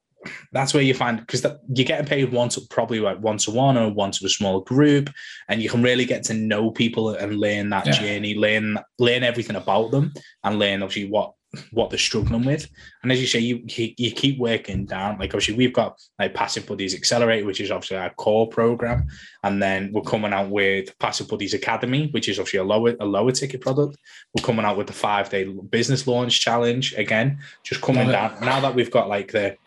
that's 0.51 0.73
where 0.73 0.83
you 0.83 0.93
find 0.93 1.19
because 1.19 1.45
you're 1.73 1.85
getting 1.85 2.05
paid 2.05 2.31
once 2.31 2.57
probably 2.67 2.99
like 2.99 3.19
one 3.19 3.37
to 3.37 3.51
one 3.51 3.77
or 3.77 3.91
one 3.91 4.11
to 4.11 4.25
a 4.25 4.29
small 4.29 4.61
group 4.61 5.09
and 5.47 5.61
you 5.61 5.69
can 5.69 5.81
really 5.81 6.05
get 6.05 6.23
to 6.23 6.33
know 6.33 6.71
people 6.71 7.09
and 7.09 7.39
learn 7.39 7.69
that 7.69 7.85
yeah. 7.85 7.91
journey 7.93 8.35
learn 8.35 8.77
learn 8.99 9.23
everything 9.23 9.55
about 9.55 9.91
them 9.91 10.13
and 10.43 10.59
learn 10.59 10.83
obviously 10.83 11.09
what 11.09 11.33
what 11.71 11.89
they're 11.89 11.97
struggling 11.97 12.45
with. 12.45 12.69
And 13.01 13.11
as 13.11 13.19
you 13.19 13.27
say 13.27 13.39
you 13.39 13.63
you 13.65 14.11
keep 14.11 14.37
working 14.37 14.85
down 14.85 15.17
like 15.17 15.31
obviously 15.33 15.55
we've 15.55 15.73
got 15.73 15.99
like 16.19 16.33
passive 16.33 16.67
buddies 16.67 16.93
accelerate 16.93 17.45
which 17.45 17.59
is 17.59 17.71
obviously 17.71 17.97
our 17.97 18.11
core 18.11 18.47
program 18.47 19.07
and 19.43 19.61
then 19.61 19.91
we're 19.91 20.01
coming 20.01 20.33
out 20.33 20.49
with 20.49 20.97
passive 20.99 21.27
buddies 21.27 21.53
academy 21.53 22.09
which 22.11 22.29
is 22.29 22.37
obviously 22.39 22.59
a 22.59 22.63
lower 22.63 22.95
a 22.99 23.05
lower 23.05 23.31
ticket 23.31 23.61
product. 23.61 23.97
We're 24.35 24.45
coming 24.45 24.65
out 24.65 24.77
with 24.77 24.87
the 24.87 24.93
five 24.93 25.29
day 25.29 25.45
business 25.45 26.05
launch 26.05 26.39
challenge 26.39 26.93
again 26.93 27.39
just 27.63 27.81
coming 27.81 28.09
down. 28.09 28.39
Now 28.41 28.59
that 28.59 28.75
we've 28.75 28.91
got 28.91 29.09
like 29.09 29.31
the 29.31 29.57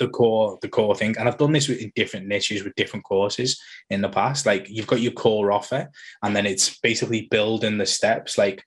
the 0.00 0.08
core 0.08 0.58
the 0.62 0.68
core 0.68 0.94
thing. 0.94 1.14
And 1.18 1.28
i've 1.28 1.38
done 1.38 1.52
this 1.52 1.68
in 1.68 1.92
different 1.94 2.26
niches 2.26 2.64
with 2.64 2.74
different 2.74 3.04
courses 3.04 3.60
in 3.88 4.00
the 4.00 4.08
past. 4.08 4.46
Like 4.46 4.68
you've 4.68 4.88
got 4.88 5.00
your 5.00 5.12
core 5.12 5.52
offer 5.52 5.88
and 6.22 6.34
then 6.34 6.46
it's 6.46 6.78
basically 6.80 7.28
building 7.30 7.78
the 7.78 7.86
steps. 7.86 8.36
Like 8.36 8.64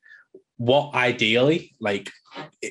what 0.57 0.93
ideally 0.93 1.73
like 1.81 2.09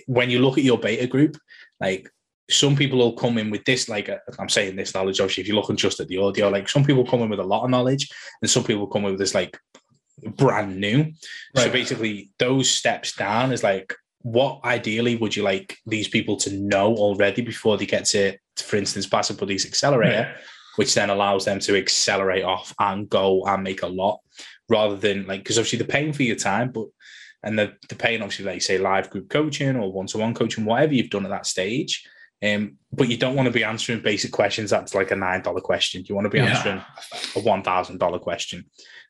when 0.07 0.31
you 0.31 0.39
look 0.39 0.57
at 0.57 0.65
your 0.65 0.79
beta 0.79 1.07
group 1.07 1.37
like 1.81 2.09
some 2.49 2.77
people 2.77 2.99
will 2.99 3.13
come 3.13 3.39
in 3.39 3.51
with 3.51 3.65
this 3.65 3.89
like 3.89 4.09
uh, 4.09 4.19
i'm 4.39 4.49
saying 4.49 4.77
this 4.77 4.95
knowledge 4.95 5.21
obviously 5.21 5.43
if 5.43 5.49
you're 5.49 5.57
looking 5.57 5.77
just 5.77 5.99
at 5.99 6.07
the 6.07 6.17
audio 6.17 6.49
like 6.49 6.69
some 6.69 6.85
people 6.85 7.05
come 7.05 7.21
in 7.23 7.29
with 7.29 7.41
a 7.41 7.45
lot 7.45 7.65
of 7.65 7.71
knowledge 7.71 8.09
and 8.41 8.49
some 8.51 8.63
people 8.63 8.87
come 8.87 9.05
in 9.05 9.11
with 9.11 9.19
this 9.19 9.35
like 9.35 9.59
brand 10.37 10.79
new. 10.79 10.99
Right. 10.99 11.65
so 11.65 11.71
basically 11.71 12.31
those 12.39 12.71
steps 12.71 13.15
down 13.15 13.53
is 13.53 13.63
like 13.63 13.95
what 14.23 14.61
ideally 14.65 15.17
would 15.17 15.37
you 15.37 15.43
like 15.43 15.79
these 15.87 16.09
people 16.09 16.37
to 16.39 16.53
know 16.53 16.95
already 16.95 17.43
before 17.43 17.77
they 17.77 17.87
get 17.87 18.05
to, 18.07 18.37
for 18.57 18.77
instance, 18.77 19.07
Passive 19.07 19.39
Buddies 19.39 19.67
Accelerator, 19.67 20.35
which 20.77 20.95
then 20.95 21.11
allows 21.11 21.45
them 21.45 21.59
to 21.61 21.77
accelerate 21.77 22.45
off 22.45 22.75
and 22.79 23.09
go 23.09 23.45
and 23.45 23.63
make 23.63 23.83
a 23.83 23.87
lot 23.87 24.21
rather 24.69 24.97
than 24.97 25.27
like, 25.27 25.41
because 25.41 25.59
obviously 25.59 25.79
they're 25.79 25.87
paying 25.87 26.13
for 26.13 26.23
your 26.23 26.37
time, 26.37 26.71
but 26.71 26.87
and 27.43 27.59
they're, 27.59 27.77
they're 27.89 27.99
paying 27.99 28.23
obviously 28.23 28.45
like 28.45 28.63
say 28.63 28.79
live 28.79 29.11
group 29.11 29.29
coaching 29.29 29.77
or 29.77 29.93
one-to-one 29.93 30.35
coaching, 30.35 30.65
whatever 30.65 30.95
you've 30.95 31.11
done 31.11 31.25
at 31.25 31.31
that 31.31 31.47
stage. 31.47 32.07
Um, 32.43 32.77
but 32.93 33.09
you 33.09 33.17
don't 33.17 33.37
want 33.37 33.47
to 33.47 33.53
be 33.53 33.65
answering 33.65 34.01
basic 34.01 34.33
questions. 34.33 34.71
That's 34.71 34.95
like 34.95 35.11
a 35.11 35.17
nine 35.17 35.43
dollar 35.43 35.61
question. 35.61 36.05
You 36.07 36.15
want 36.15 36.25
to 36.25 36.31
be 36.31 36.39
yeah. 36.39 36.57
answering 36.57 36.83
a 37.37 37.41
one 37.41 37.63
thousand 37.63 37.99
dollar 37.99 38.19
question 38.19 38.65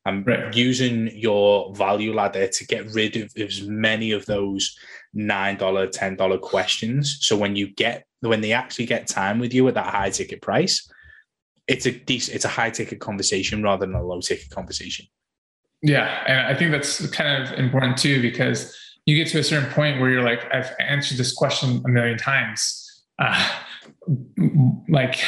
and 0.05 0.27
right. 0.27 0.55
using 0.55 1.11
your 1.15 1.75
value 1.75 2.13
ladder 2.13 2.49
to 2.49 2.67
get 2.67 2.93
rid 2.93 3.17
of 3.17 3.33
as 3.37 3.63
many 3.63 4.13
of 4.13 4.27
those 4.27 4.77
nine 5.15 5.57
dollar, 5.57 5.87
ten 5.87 6.17
dollar 6.17 6.39
questions. 6.39 7.19
So 7.21 7.37
when 7.37 7.57
you 7.57 7.69
get 7.69 8.07
when 8.21 8.41
they 8.41 8.53
actually 8.53 8.87
get 8.87 9.09
time 9.09 9.39
with 9.39 9.53
you 9.53 9.67
at 9.69 9.75
that 9.75 9.87
high 9.87 10.11
ticket 10.11 10.43
price, 10.43 10.89
it's 11.67 11.87
a 11.87 11.93
decent, 11.93 12.37
it's 12.37 12.45
a 12.45 12.49
high 12.49 12.71
ticket 12.71 13.01
conversation 13.01 13.63
rather 13.63 13.87
than 13.87 13.95
a 13.95 14.03
low 14.03 14.21
ticket 14.21 14.51
conversation. 14.51 15.07
Yeah, 15.83 16.23
and 16.27 16.47
I 16.47 16.55
think 16.55 16.71
that's 16.71 17.05
kind 17.11 17.43
of 17.43 17.59
important 17.59 17.97
too 17.97 18.23
because 18.23 18.79
you 19.07 19.17
get 19.17 19.31
to 19.33 19.41
a 19.41 19.45
certain 19.45 19.71
point 19.71 20.01
where 20.01 20.11
you're 20.11 20.23
like, 20.23 20.45
I've 20.55 20.71
answered 20.79 21.19
this 21.19 21.33
question 21.33 21.83
a 21.85 21.89
million 21.89 22.19
times. 22.19 22.82
Uh, 23.19 23.59
like, 24.89 25.21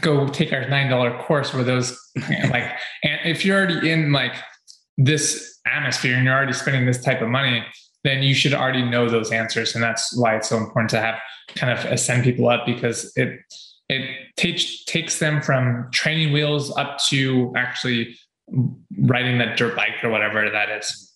go 0.00 0.28
take 0.28 0.52
our 0.52 0.68
nine 0.68 0.90
dollar 0.90 1.16
course 1.22 1.54
where 1.54 1.64
those 1.64 1.98
like, 2.50 2.70
and 3.02 3.20
if 3.24 3.44
you're 3.44 3.56
already 3.56 3.90
in 3.90 4.12
like 4.12 4.34
this 4.96 5.58
atmosphere 5.66 6.14
and 6.14 6.24
you're 6.24 6.34
already 6.34 6.52
spending 6.52 6.86
this 6.86 7.02
type 7.02 7.20
of 7.20 7.28
money, 7.28 7.64
then 8.04 8.22
you 8.22 8.34
should 8.34 8.54
already 8.54 8.82
know 8.82 9.08
those 9.08 9.32
answers, 9.32 9.74
and 9.74 9.82
that's 9.82 10.16
why 10.16 10.36
it's 10.36 10.48
so 10.48 10.56
important 10.56 10.90
to 10.90 11.00
have 11.00 11.18
kind 11.54 11.76
of 11.76 11.84
ascend 11.86 12.24
people 12.24 12.48
up 12.48 12.66
because 12.66 13.12
it 13.16 13.38
it 13.88 14.08
takes 14.36 14.84
takes 14.84 15.18
them 15.18 15.40
from 15.40 15.88
training 15.92 16.32
wheels 16.32 16.76
up 16.76 16.98
to 17.08 17.52
actually 17.56 18.16
riding 19.00 19.38
that 19.38 19.56
dirt 19.56 19.76
bike 19.76 20.02
or 20.02 20.10
whatever 20.10 20.48
that 20.50 20.70
is. 20.70 21.12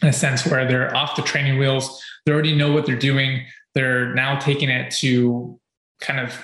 In 0.00 0.08
a 0.08 0.12
sense 0.12 0.44
where 0.46 0.66
they're 0.66 0.94
off 0.96 1.16
the 1.16 1.22
training 1.22 1.58
wheels 1.58 2.02
they 2.24 2.32
already 2.32 2.54
know 2.54 2.72
what 2.72 2.86
they're 2.86 2.96
doing 2.96 3.44
they're 3.74 4.14
now 4.14 4.38
taking 4.38 4.68
it 4.68 4.90
to 4.90 5.58
kind 6.00 6.20
of 6.20 6.34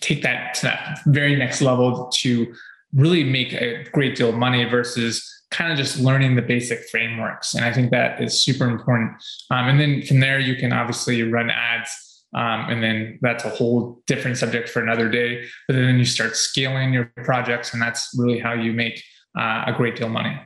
take 0.00 0.22
that 0.22 0.54
to 0.54 0.62
that 0.62 1.00
very 1.06 1.36
next 1.36 1.62
level 1.62 2.08
to 2.12 2.52
really 2.94 3.24
make 3.24 3.52
a 3.52 3.84
great 3.92 4.16
deal 4.16 4.28
of 4.28 4.34
money 4.34 4.64
versus 4.64 5.30
kind 5.50 5.72
of 5.72 5.78
just 5.78 5.98
learning 5.98 6.34
the 6.36 6.42
basic 6.42 6.80
frameworks 6.90 7.54
and 7.54 7.64
i 7.64 7.72
think 7.72 7.90
that 7.90 8.20
is 8.22 8.40
super 8.40 8.68
important 8.68 9.10
um, 9.50 9.68
and 9.68 9.80
then 9.80 10.02
from 10.02 10.20
there 10.20 10.38
you 10.38 10.56
can 10.56 10.72
obviously 10.72 11.22
run 11.22 11.50
ads 11.50 11.90
um, 12.34 12.66
and 12.68 12.82
then 12.82 13.18
that's 13.22 13.44
a 13.44 13.48
whole 13.48 14.02
different 14.06 14.36
subject 14.36 14.68
for 14.68 14.82
another 14.82 15.08
day. 15.08 15.44
But 15.68 15.74
then 15.74 15.98
you 15.98 16.04
start 16.04 16.36
scaling 16.36 16.92
your 16.92 17.12
projects, 17.24 17.72
and 17.72 17.80
that's 17.80 18.10
really 18.18 18.40
how 18.40 18.54
you 18.54 18.72
make 18.72 19.02
uh, 19.38 19.64
a 19.66 19.72
great 19.76 19.96
deal 19.96 20.06
of 20.06 20.12
money. 20.12 20.36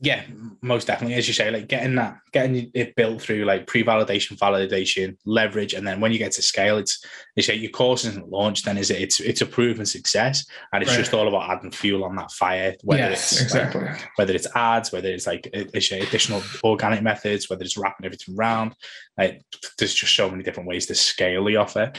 Yeah, 0.00 0.22
most 0.62 0.86
definitely. 0.86 1.16
As 1.16 1.26
you 1.26 1.34
say, 1.34 1.50
like 1.50 1.66
getting 1.66 1.96
that, 1.96 2.18
getting 2.32 2.70
it 2.72 2.94
built 2.94 3.20
through 3.20 3.44
like 3.44 3.66
pre-validation, 3.66 4.38
validation, 4.38 5.16
leverage, 5.24 5.74
and 5.74 5.84
then 5.84 6.00
when 6.00 6.12
you 6.12 6.18
get 6.18 6.30
to 6.32 6.42
scale, 6.42 6.78
it's 6.78 7.04
you 7.34 7.42
say 7.42 7.56
your 7.56 7.72
course 7.72 8.04
isn't 8.04 8.30
launched, 8.30 8.64
then 8.64 8.78
is 8.78 8.90
it? 8.90 9.02
It's 9.02 9.18
it's 9.18 9.40
a 9.40 9.46
proven 9.46 9.84
success, 9.84 10.46
and 10.72 10.82
it's 10.84 10.92
right. 10.92 10.98
just 10.98 11.14
all 11.14 11.26
about 11.26 11.50
adding 11.50 11.72
fuel 11.72 12.04
on 12.04 12.14
that 12.14 12.30
fire. 12.30 12.76
Whether 12.84 13.10
yes, 13.10 13.32
it's 13.32 13.42
exactly 13.42 13.80
like, 13.80 14.08
whether 14.14 14.34
it's 14.34 14.46
ads, 14.54 14.92
whether 14.92 15.08
it's 15.08 15.26
like 15.26 15.50
additional 15.52 16.42
organic 16.62 17.02
methods, 17.02 17.50
whether 17.50 17.64
it's 17.64 17.76
wrapping 17.76 18.06
everything 18.06 18.36
around. 18.36 18.76
Like 19.16 19.42
there's 19.78 19.94
just 19.94 20.14
so 20.14 20.30
many 20.30 20.44
different 20.44 20.68
ways 20.68 20.86
to 20.86 20.94
scale 20.94 21.44
the 21.44 21.56
offer. 21.56 21.92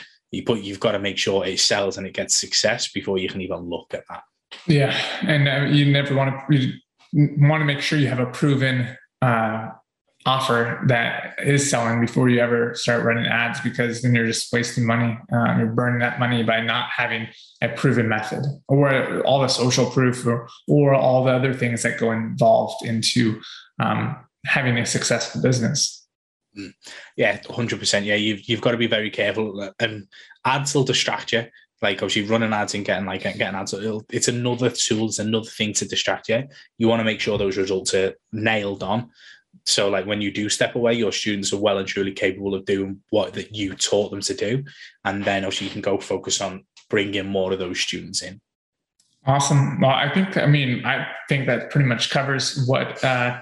But 0.45 0.63
you've 0.63 0.79
got 0.79 0.93
to 0.93 0.99
make 0.99 1.17
sure 1.17 1.45
it 1.45 1.59
sells 1.59 1.97
and 1.97 2.07
it 2.07 2.13
gets 2.13 2.39
success 2.39 2.91
before 2.91 3.17
you 3.17 3.27
can 3.27 3.41
even 3.41 3.67
look 3.67 3.93
at 3.93 4.03
that. 4.09 4.21
Yeah, 4.67 4.95
and 5.21 5.47
uh, 5.49 5.75
you 5.75 5.91
never 5.91 6.15
want 6.15 6.33
to 6.49 6.71
want 7.13 7.61
to 7.61 7.65
make 7.65 7.81
sure 7.81 7.97
you 7.97 8.07
have 8.07 8.19
a 8.19 8.25
proven 8.27 8.97
uh, 9.21 9.69
offer 10.25 10.81
that 10.87 11.35
is 11.43 11.69
selling 11.69 12.01
before 12.01 12.29
you 12.29 12.39
ever 12.39 12.75
start 12.75 13.03
running 13.03 13.25
ads 13.25 13.59
because 13.61 14.01
then 14.01 14.13
you're 14.13 14.27
just 14.27 14.51
wasting 14.51 14.85
money. 14.85 15.17
Um, 15.31 15.59
you're 15.59 15.71
burning 15.71 15.99
that 15.99 16.19
money 16.19 16.43
by 16.43 16.61
not 16.61 16.89
having 16.89 17.27
a 17.61 17.69
proven 17.69 18.09
method 18.09 18.45
or 18.67 19.21
all 19.21 19.41
the 19.41 19.47
social 19.47 19.89
proof 19.89 20.25
or, 20.25 20.47
or 20.67 20.93
all 20.93 21.23
the 21.23 21.31
other 21.31 21.53
things 21.53 21.83
that 21.83 21.97
go 21.97 22.11
involved 22.11 22.85
into 22.85 23.41
um, 23.79 24.15
having 24.45 24.77
a 24.77 24.85
successful 24.85 25.41
business. 25.41 26.05
Mm. 26.57 26.73
Yeah, 27.15 27.39
hundred 27.49 27.79
percent. 27.79 28.05
Yeah, 28.05 28.15
you've 28.15 28.41
you've 28.49 28.61
got 28.61 28.71
to 28.71 28.77
be 28.77 28.87
very 28.87 29.11
careful, 29.11 29.71
and 29.79 30.07
ads 30.45 30.73
will 30.73 30.83
distract 30.83 31.31
you 31.31 31.45
like 31.81 31.97
obviously 32.03 32.29
running 32.29 32.53
ads 32.53 32.73
and 32.73 32.85
getting 32.85 33.05
like 33.05 33.23
getting 33.23 33.55
ads 33.55 33.73
it's 34.09 34.27
another 34.27 34.69
tool 34.69 35.07
it's 35.07 35.19
another 35.19 35.49
thing 35.49 35.73
to 35.73 35.87
distract 35.87 36.29
you. 36.29 36.43
You 36.77 36.87
want 36.87 36.99
to 36.99 37.05
make 37.05 37.19
sure 37.19 37.37
those 37.37 37.57
results 37.57 37.93
are 37.93 38.13
nailed 38.31 38.83
on. 38.83 39.09
So 39.65 39.89
like 39.89 40.05
when 40.05 40.21
you 40.21 40.31
do 40.31 40.49
step 40.49 40.75
away 40.75 40.93
your 40.93 41.11
students 41.11 41.53
are 41.53 41.59
well 41.59 41.77
and 41.77 41.87
truly 41.87 42.11
capable 42.11 42.53
of 42.53 42.65
doing 42.65 43.01
what 43.09 43.33
that 43.33 43.55
you 43.55 43.75
taught 43.75 44.11
them 44.11 44.21
to 44.21 44.33
do. 44.33 44.63
And 45.05 45.23
then 45.23 45.45
obviously 45.45 45.67
you 45.67 45.73
can 45.73 45.81
go 45.81 45.97
focus 45.99 46.41
on 46.41 46.65
bringing 46.89 47.27
more 47.27 47.53
of 47.53 47.59
those 47.59 47.79
students 47.79 48.21
in. 48.21 48.41
Awesome. 49.25 49.79
Well 49.79 49.91
i 49.91 50.13
think 50.13 50.37
i 50.37 50.45
mean 50.45 50.85
i 50.85 51.07
think 51.27 51.47
that 51.47 51.69
pretty 51.71 51.87
much 51.87 52.09
covers 52.09 52.65
what 52.67 53.03
uh 53.03 53.39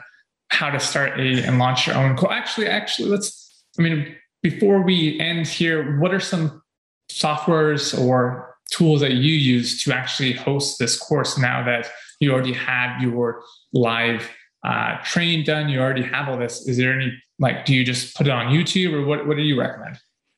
how 0.49 0.69
to 0.69 0.79
start 0.79 1.19
a 1.19 1.43
and 1.43 1.59
launch 1.59 1.87
your 1.87 1.95
own 1.95 2.15
course 2.15 2.31
actually 2.33 2.67
actually 2.67 3.09
let's 3.09 3.65
i 3.77 3.81
mean 3.81 4.15
before 4.41 4.81
we 4.81 5.19
end 5.19 5.45
here 5.45 5.99
what 5.99 6.13
are 6.13 6.19
some 6.19 6.61
softwares 7.09 7.97
or 7.99 8.55
tools 8.69 9.01
that 9.01 9.13
you 9.13 9.33
use 9.33 9.83
to 9.83 9.93
actually 9.93 10.33
host 10.33 10.77
this 10.79 10.97
course 10.97 11.37
now 11.37 11.63
that 11.63 11.89
you 12.19 12.31
already 12.31 12.53
have 12.53 13.01
your 13.01 13.41
live 13.73 14.29
uh, 14.65 14.97
training 15.03 15.43
done 15.43 15.69
you 15.69 15.79
already 15.79 16.01
have 16.01 16.27
all 16.27 16.37
this 16.37 16.67
is 16.67 16.77
there 16.77 16.91
any 16.91 17.11
like 17.39 17.65
do 17.65 17.73
you 17.73 17.85
just 17.85 18.15
put 18.15 18.27
it 18.27 18.31
on 18.31 18.47
youtube 18.47 18.91
or 18.93 19.05
what, 19.05 19.25
what 19.25 19.37
do 19.37 19.43
you 19.43 19.57
recommend 19.57 19.97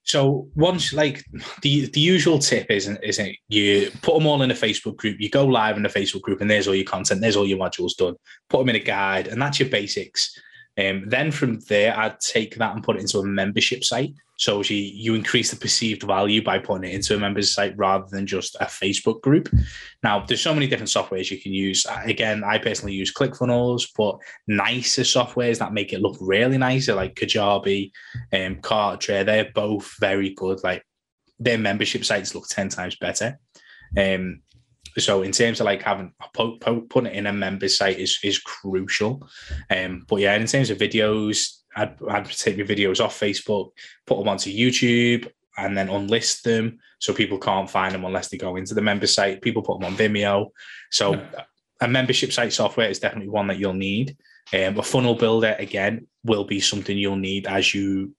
so 0.10 0.48
once 0.56 0.92
like 0.92 1.24
the 1.62 1.86
the 1.92 2.00
usual 2.00 2.40
tip 2.40 2.72
isn't 2.72 2.98
isn't 3.04 3.36
you 3.48 3.92
put 4.02 4.16
them 4.16 4.26
all 4.26 4.42
in 4.42 4.50
a 4.50 4.56
Facebook 4.56 4.96
group, 4.96 5.18
you 5.20 5.30
go 5.30 5.46
live 5.46 5.78
in 5.78 5.86
a 5.86 5.90
Facebook 5.90 6.22
group, 6.22 6.42
and 6.42 6.50
there's 6.50 6.68
all 6.68 6.74
your 6.74 6.84
content, 6.84 7.22
there's 7.22 7.36
all 7.36 7.46
your 7.46 7.60
modules 7.60 7.96
done. 7.96 8.16
Put 8.50 8.58
them 8.58 8.70
in 8.70 8.76
a 8.76 8.80
guide, 8.80 9.28
and 9.28 9.40
that's 9.40 9.60
your 9.60 9.70
basics. 9.70 10.36
Um, 10.80 11.04
then 11.06 11.30
from 11.30 11.60
there, 11.70 11.96
I'd 11.96 12.20
take 12.22 12.56
that 12.56 12.74
and 12.74 12.84
put 12.84 12.96
it 12.96 13.02
into 13.02 13.20
a 13.20 13.24
membership 13.24 13.84
site. 13.84 14.16
So 14.40 14.64
you, 14.64 14.78
you 14.78 15.16
increase 15.16 15.52
the 15.52 15.58
perceived 15.58 16.04
value 16.04 16.42
by 16.42 16.60
putting 16.60 16.90
it 16.90 16.96
into 16.96 17.14
a 17.14 17.20
member's 17.20 17.54
site 17.54 17.78
rather 17.78 18.06
than 18.10 18.26
just 18.26 18.56
a 18.62 18.66
Facebook 18.66 19.22
group. 19.22 19.50
Now, 20.02 20.24
there's 20.26 20.42
so 20.42 20.54
many 20.54 20.66
different 20.66 20.90
softwares 20.90 21.30
you 21.30 21.42
can 21.42 21.54
use. 21.54 21.86
Again, 22.06 22.46
I 22.46 22.58
personally 22.58 22.94
use 22.94 23.14
ClickFunnels, 23.14 23.90
but 23.98 24.18
nicer 24.48 25.02
softwares 25.02 25.60
that 25.60 25.74
make 25.74 25.92
it 25.92 26.00
look 26.00 26.18
really 26.22 26.58
nice, 26.58 26.88
like 26.88 27.16
Kajabi 27.16 27.92
and 28.32 28.56
um, 28.56 28.62
Kartra, 28.62 29.26
they're 29.26 29.52
both 29.54 29.94
very 30.00 30.30
good. 30.30 30.64
Like 30.64 30.86
their 31.38 31.58
membership 31.58 32.06
sites 32.06 32.34
look 32.34 32.48
10 32.48 32.70
times 32.70 32.96
better. 32.96 33.38
Um, 33.98 34.42
so 34.98 35.22
in 35.22 35.34
terms 35.34 35.60
of 35.60 35.66
like 35.66 35.82
having 35.82 36.14
putting 36.34 37.06
it 37.08 37.14
in 37.14 37.28
a 37.28 37.34
member's 37.34 37.78
site 37.78 38.00
is 38.00 38.20
is 38.24 38.40
crucial. 38.40 39.28
Um, 39.70 40.06
but 40.08 40.18
yeah, 40.18 40.36
in 40.36 40.48
terms 40.48 40.70
of 40.70 40.78
videos, 40.78 41.59
I'd, 41.80 41.96
I'd 42.10 42.26
take 42.26 42.58
my 42.58 42.64
videos 42.64 43.04
off 43.04 43.20
Facebook, 43.20 43.72
put 44.06 44.18
them 44.20 44.28
onto 44.28 44.52
YouTube, 44.52 45.32
and 45.58 45.78
then 45.78 45.88
unlist 45.88 46.44
them 46.44 46.80
so 47.00 47.14
people 47.14 47.38
can't 47.38 47.70
find 47.70 47.94
them 47.94 48.06
unless 48.06 48.30
they 48.30 48.38
go 48.38 48.56
into 48.56 48.74
the 48.74 48.82
member 48.82 49.08
site. 49.08 49.42
People 49.42 49.62
put 49.62 49.80
them 49.80 49.92
on 49.92 49.98
Vimeo. 49.98 50.50
So 50.92 51.14
yeah. 51.14 51.44
a 51.82 51.88
membership 51.88 52.32
site 52.32 52.54
software 52.54 52.90
is 52.90 53.00
definitely 53.00 53.30
one 53.30 53.48
that 53.48 53.60
you'll 53.60 53.74
need. 53.74 54.18
Um, 54.54 54.80
a 54.80 54.84
funnel 54.84 55.16
builder 55.16 55.56
again 55.60 56.08
will 56.24 56.44
be 56.44 56.60
something 56.60 56.98
you'll 56.98 57.16
need 57.16 57.48
as 57.48 57.74
you 57.74 58.16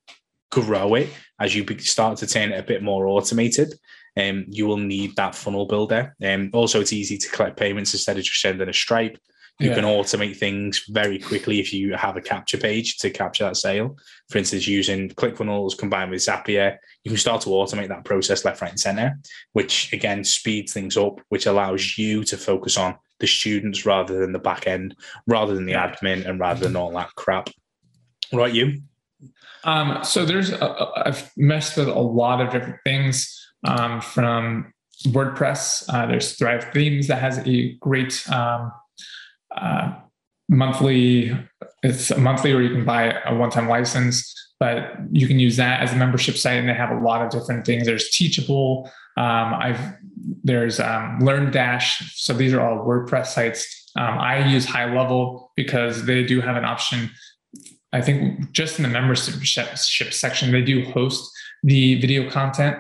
grow 0.51 0.95
it, 0.95 1.09
as 1.39 1.55
you 1.55 1.67
start 1.79 2.19
to 2.19 2.27
turn 2.27 2.53
it 2.53 2.59
a 2.59 2.63
bit 2.63 2.83
more 2.83 3.07
automated. 3.07 3.75
Um, 4.17 4.45
you 4.49 4.67
will 4.67 4.77
need 4.77 5.17
that 5.17 5.35
funnel 5.35 5.67
builder. 5.67 6.15
Um, 6.23 6.51
also, 6.53 6.81
it's 6.81 6.93
easy 6.93 7.17
to 7.19 7.29
collect 7.31 7.57
payments 7.57 7.95
instead 7.95 8.19
of 8.19 8.25
just 8.25 8.41
sending 8.41 8.69
a 8.69 8.73
Stripe. 8.73 9.19
You 9.61 9.69
yeah. 9.69 9.75
can 9.75 9.85
automate 9.85 10.39
things 10.39 10.87
very 10.89 11.19
quickly 11.19 11.61
if 11.61 11.71
you 11.71 11.95
have 11.95 12.17
a 12.17 12.23
capture 12.23 12.57
page 12.57 12.97
to 12.99 13.11
capture 13.11 13.45
that 13.45 13.59
sale. 13.59 13.95
For 14.31 14.39
instance, 14.39 14.67
using 14.67 15.11
ClickFunnels 15.11 15.77
combined 15.77 16.11
with 16.11 16.21
Zapier, 16.21 16.79
you 17.05 17.11
can 17.11 17.19
start 17.19 17.43
to 17.43 17.51
automate 17.51 17.89
that 17.89 18.07
process 18.07 18.43
left, 18.47 18.63
right, 18.63 18.71
and 18.71 18.81
center, 18.81 19.19
which 19.53 19.93
again 19.93 20.25
speeds 20.25 20.73
things 20.73 20.97
up, 20.97 21.21
which 21.29 21.45
allows 21.45 21.99
you 21.99 22.25
to 22.25 22.39
focus 22.39 22.79
on 22.79 22.97
the 23.19 23.27
students 23.27 23.85
rather 23.85 24.19
than 24.19 24.33
the 24.33 24.39
back 24.39 24.67
end, 24.67 24.97
rather 25.27 25.55
than 25.55 25.67
the 25.67 25.75
admin, 25.75 26.27
and 26.27 26.41
rather 26.41 26.65
than 26.65 26.75
all 26.75 26.93
that 26.93 27.15
crap. 27.17 27.51
Right, 28.33 28.55
you? 28.55 28.81
Um, 29.65 30.03
so 30.05 30.25
there's 30.25 30.55
I've 30.55 31.31
messed 31.37 31.77
with 31.77 31.89
a 31.89 32.01
lot 32.01 32.41
of 32.41 32.51
different 32.51 32.79
things 32.83 33.47
um, 33.67 34.01
from 34.01 34.73
WordPress. 35.09 35.85
Uh, 35.89 36.07
there's 36.07 36.35
Thrive 36.37 36.73
Themes 36.73 37.09
that 37.09 37.21
has 37.21 37.47
a 37.47 37.75
great 37.75 38.27
um, 38.31 38.73
uh, 39.57 39.95
monthly. 40.49 41.37
It's 41.83 42.11
a 42.11 42.19
monthly, 42.19 42.53
or 42.53 42.61
you 42.61 42.75
can 42.75 42.85
buy 42.85 43.15
a 43.25 43.35
one-time 43.35 43.69
license. 43.69 44.37
But 44.59 44.93
you 45.11 45.27
can 45.27 45.39
use 45.39 45.57
that 45.57 45.81
as 45.81 45.93
a 45.93 45.97
membership 45.97 46.37
site, 46.37 46.59
and 46.59 46.69
they 46.69 46.75
have 46.75 46.91
a 46.91 47.01
lot 47.01 47.23
of 47.23 47.31
different 47.31 47.65
things. 47.65 47.87
There's 47.87 48.11
Teachable. 48.11 48.91
Um, 49.17 49.55
I've 49.55 49.81
there's 50.45 50.79
um, 50.81 51.21
LearnDash. 51.23 52.13
So 52.15 52.35
these 52.35 52.53
are 52.53 52.61
all 52.61 52.87
WordPress 52.87 53.29
sites. 53.29 53.91
Um, 53.97 54.19
I 54.19 54.47
use 54.47 54.67
High 54.67 54.95
Level 54.95 55.51
because 55.57 56.05
they 56.05 56.25
do 56.25 56.41
have 56.41 56.57
an 56.57 56.65
option. 56.65 57.11
I 57.93 58.01
think 58.03 58.53
just 58.53 58.79
in 58.79 58.83
the 58.83 58.89
membership 58.89 59.35
section, 60.13 60.53
they 60.53 60.63
do 60.63 60.85
host 60.91 61.31
the 61.63 62.01
video 62.01 62.31
content 62.31 62.77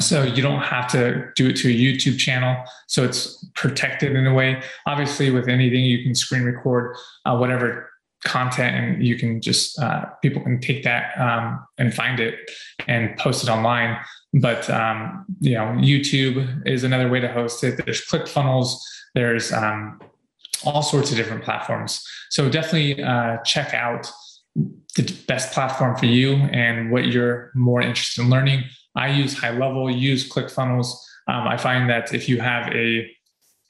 so 0.00 0.22
you 0.22 0.42
don't 0.42 0.62
have 0.62 0.90
to 0.92 1.30
do 1.36 1.48
it 1.48 1.56
to 1.56 1.68
a 1.68 1.72
YouTube 1.72 2.18
channel. 2.18 2.64
So 2.88 3.04
it's 3.04 3.44
protected 3.54 4.16
in 4.16 4.26
a 4.26 4.34
way. 4.34 4.62
Obviously, 4.86 5.30
with 5.30 5.48
anything, 5.48 5.84
you 5.84 6.02
can 6.02 6.14
screen 6.14 6.42
record 6.42 6.96
uh, 7.24 7.36
whatever 7.36 7.90
content 8.24 8.74
and 8.74 9.06
you 9.06 9.16
can 9.16 9.40
just, 9.40 9.78
uh, 9.78 10.06
people 10.22 10.42
can 10.42 10.60
take 10.60 10.82
that 10.82 11.16
um, 11.18 11.64
and 11.78 11.94
find 11.94 12.18
it 12.18 12.34
and 12.88 13.16
post 13.16 13.44
it 13.44 13.50
online. 13.50 13.96
But, 14.34 14.68
um, 14.68 15.24
you 15.40 15.54
know, 15.54 15.66
YouTube 15.78 16.66
is 16.66 16.84
another 16.84 17.08
way 17.08 17.20
to 17.20 17.28
host 17.28 17.62
it. 17.62 17.80
There's 17.84 18.04
ClickFunnels, 18.04 18.74
there's 19.14 19.52
um, 19.52 20.00
all 20.64 20.82
sorts 20.82 21.10
of 21.10 21.16
different 21.16 21.44
platforms. 21.44 22.04
So 22.30 22.50
definitely 22.50 23.02
uh, 23.02 23.38
check 23.44 23.72
out 23.74 24.10
the 24.96 25.16
best 25.28 25.52
platform 25.52 25.96
for 25.96 26.06
you 26.06 26.34
and 26.34 26.90
what 26.90 27.06
you're 27.06 27.52
more 27.54 27.80
interested 27.80 28.22
in 28.22 28.30
learning. 28.30 28.64
I 28.98 29.08
use 29.08 29.32
high 29.38 29.56
level, 29.56 29.90
use 29.90 30.28
ClickFunnels. 30.28 30.88
Um, 31.28 31.46
I 31.46 31.56
find 31.56 31.88
that 31.88 32.12
if 32.12 32.28
you 32.28 32.40
have 32.40 32.72
a 32.74 33.08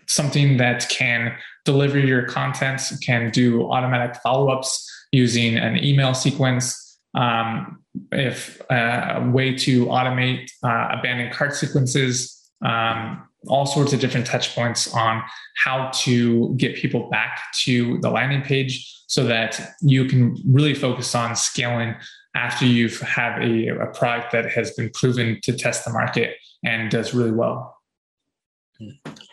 something 0.06 0.56
that 0.56 0.88
can 0.88 1.36
deliver 1.64 1.98
your 1.98 2.22
content, 2.22 2.80
can 3.02 3.30
do 3.30 3.70
automatic 3.70 4.16
follow-ups 4.22 4.90
using 5.12 5.56
an 5.56 5.82
email 5.84 6.14
sequence, 6.14 6.98
um, 7.14 7.82
if 8.12 8.60
uh, 8.70 9.20
a 9.20 9.30
way 9.30 9.54
to 9.54 9.86
automate 9.86 10.50
uh, 10.62 10.96
abandoned 10.98 11.32
cart 11.32 11.54
sequences, 11.54 12.50
um, 12.64 13.28
all 13.48 13.66
sorts 13.66 13.92
of 13.92 14.00
different 14.00 14.26
touch 14.26 14.54
points 14.54 14.92
on 14.94 15.22
how 15.56 15.90
to 15.94 16.54
get 16.56 16.74
people 16.74 17.08
back 17.10 17.42
to 17.64 17.98
the 18.00 18.10
landing 18.10 18.42
page 18.42 18.94
so 19.06 19.24
that 19.24 19.60
you 19.80 20.06
can 20.06 20.36
really 20.46 20.74
focus 20.74 21.14
on 21.14 21.36
scaling 21.36 21.94
after 22.38 22.64
you've 22.64 23.02
a, 23.02 23.68
a 23.68 23.86
product 23.86 24.30
that 24.32 24.50
has 24.52 24.70
been 24.74 24.90
proven 24.90 25.40
to 25.42 25.52
test 25.52 25.84
the 25.84 25.92
market 25.92 26.36
and 26.64 26.90
does 26.90 27.12
really 27.12 27.32
well. 27.32 27.76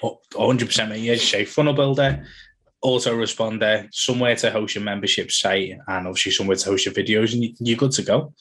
100% 0.03 0.89
mate. 0.89 1.01
Yeah, 1.01 1.15
say 1.15 1.45
funnel 1.45 1.73
builder, 1.73 2.25
autoresponder, 2.83 3.87
somewhere 3.93 4.35
to 4.37 4.49
host 4.49 4.73
your 4.73 4.83
membership 4.83 5.31
site, 5.31 5.77
and 5.87 6.07
obviously 6.07 6.31
somewhere 6.31 6.57
to 6.57 6.69
host 6.69 6.85
your 6.85 6.95
videos, 6.95 7.33
and 7.33 7.55
you're 7.59 7.77
good 7.77 7.91
to 7.91 8.01
go. 8.01 8.33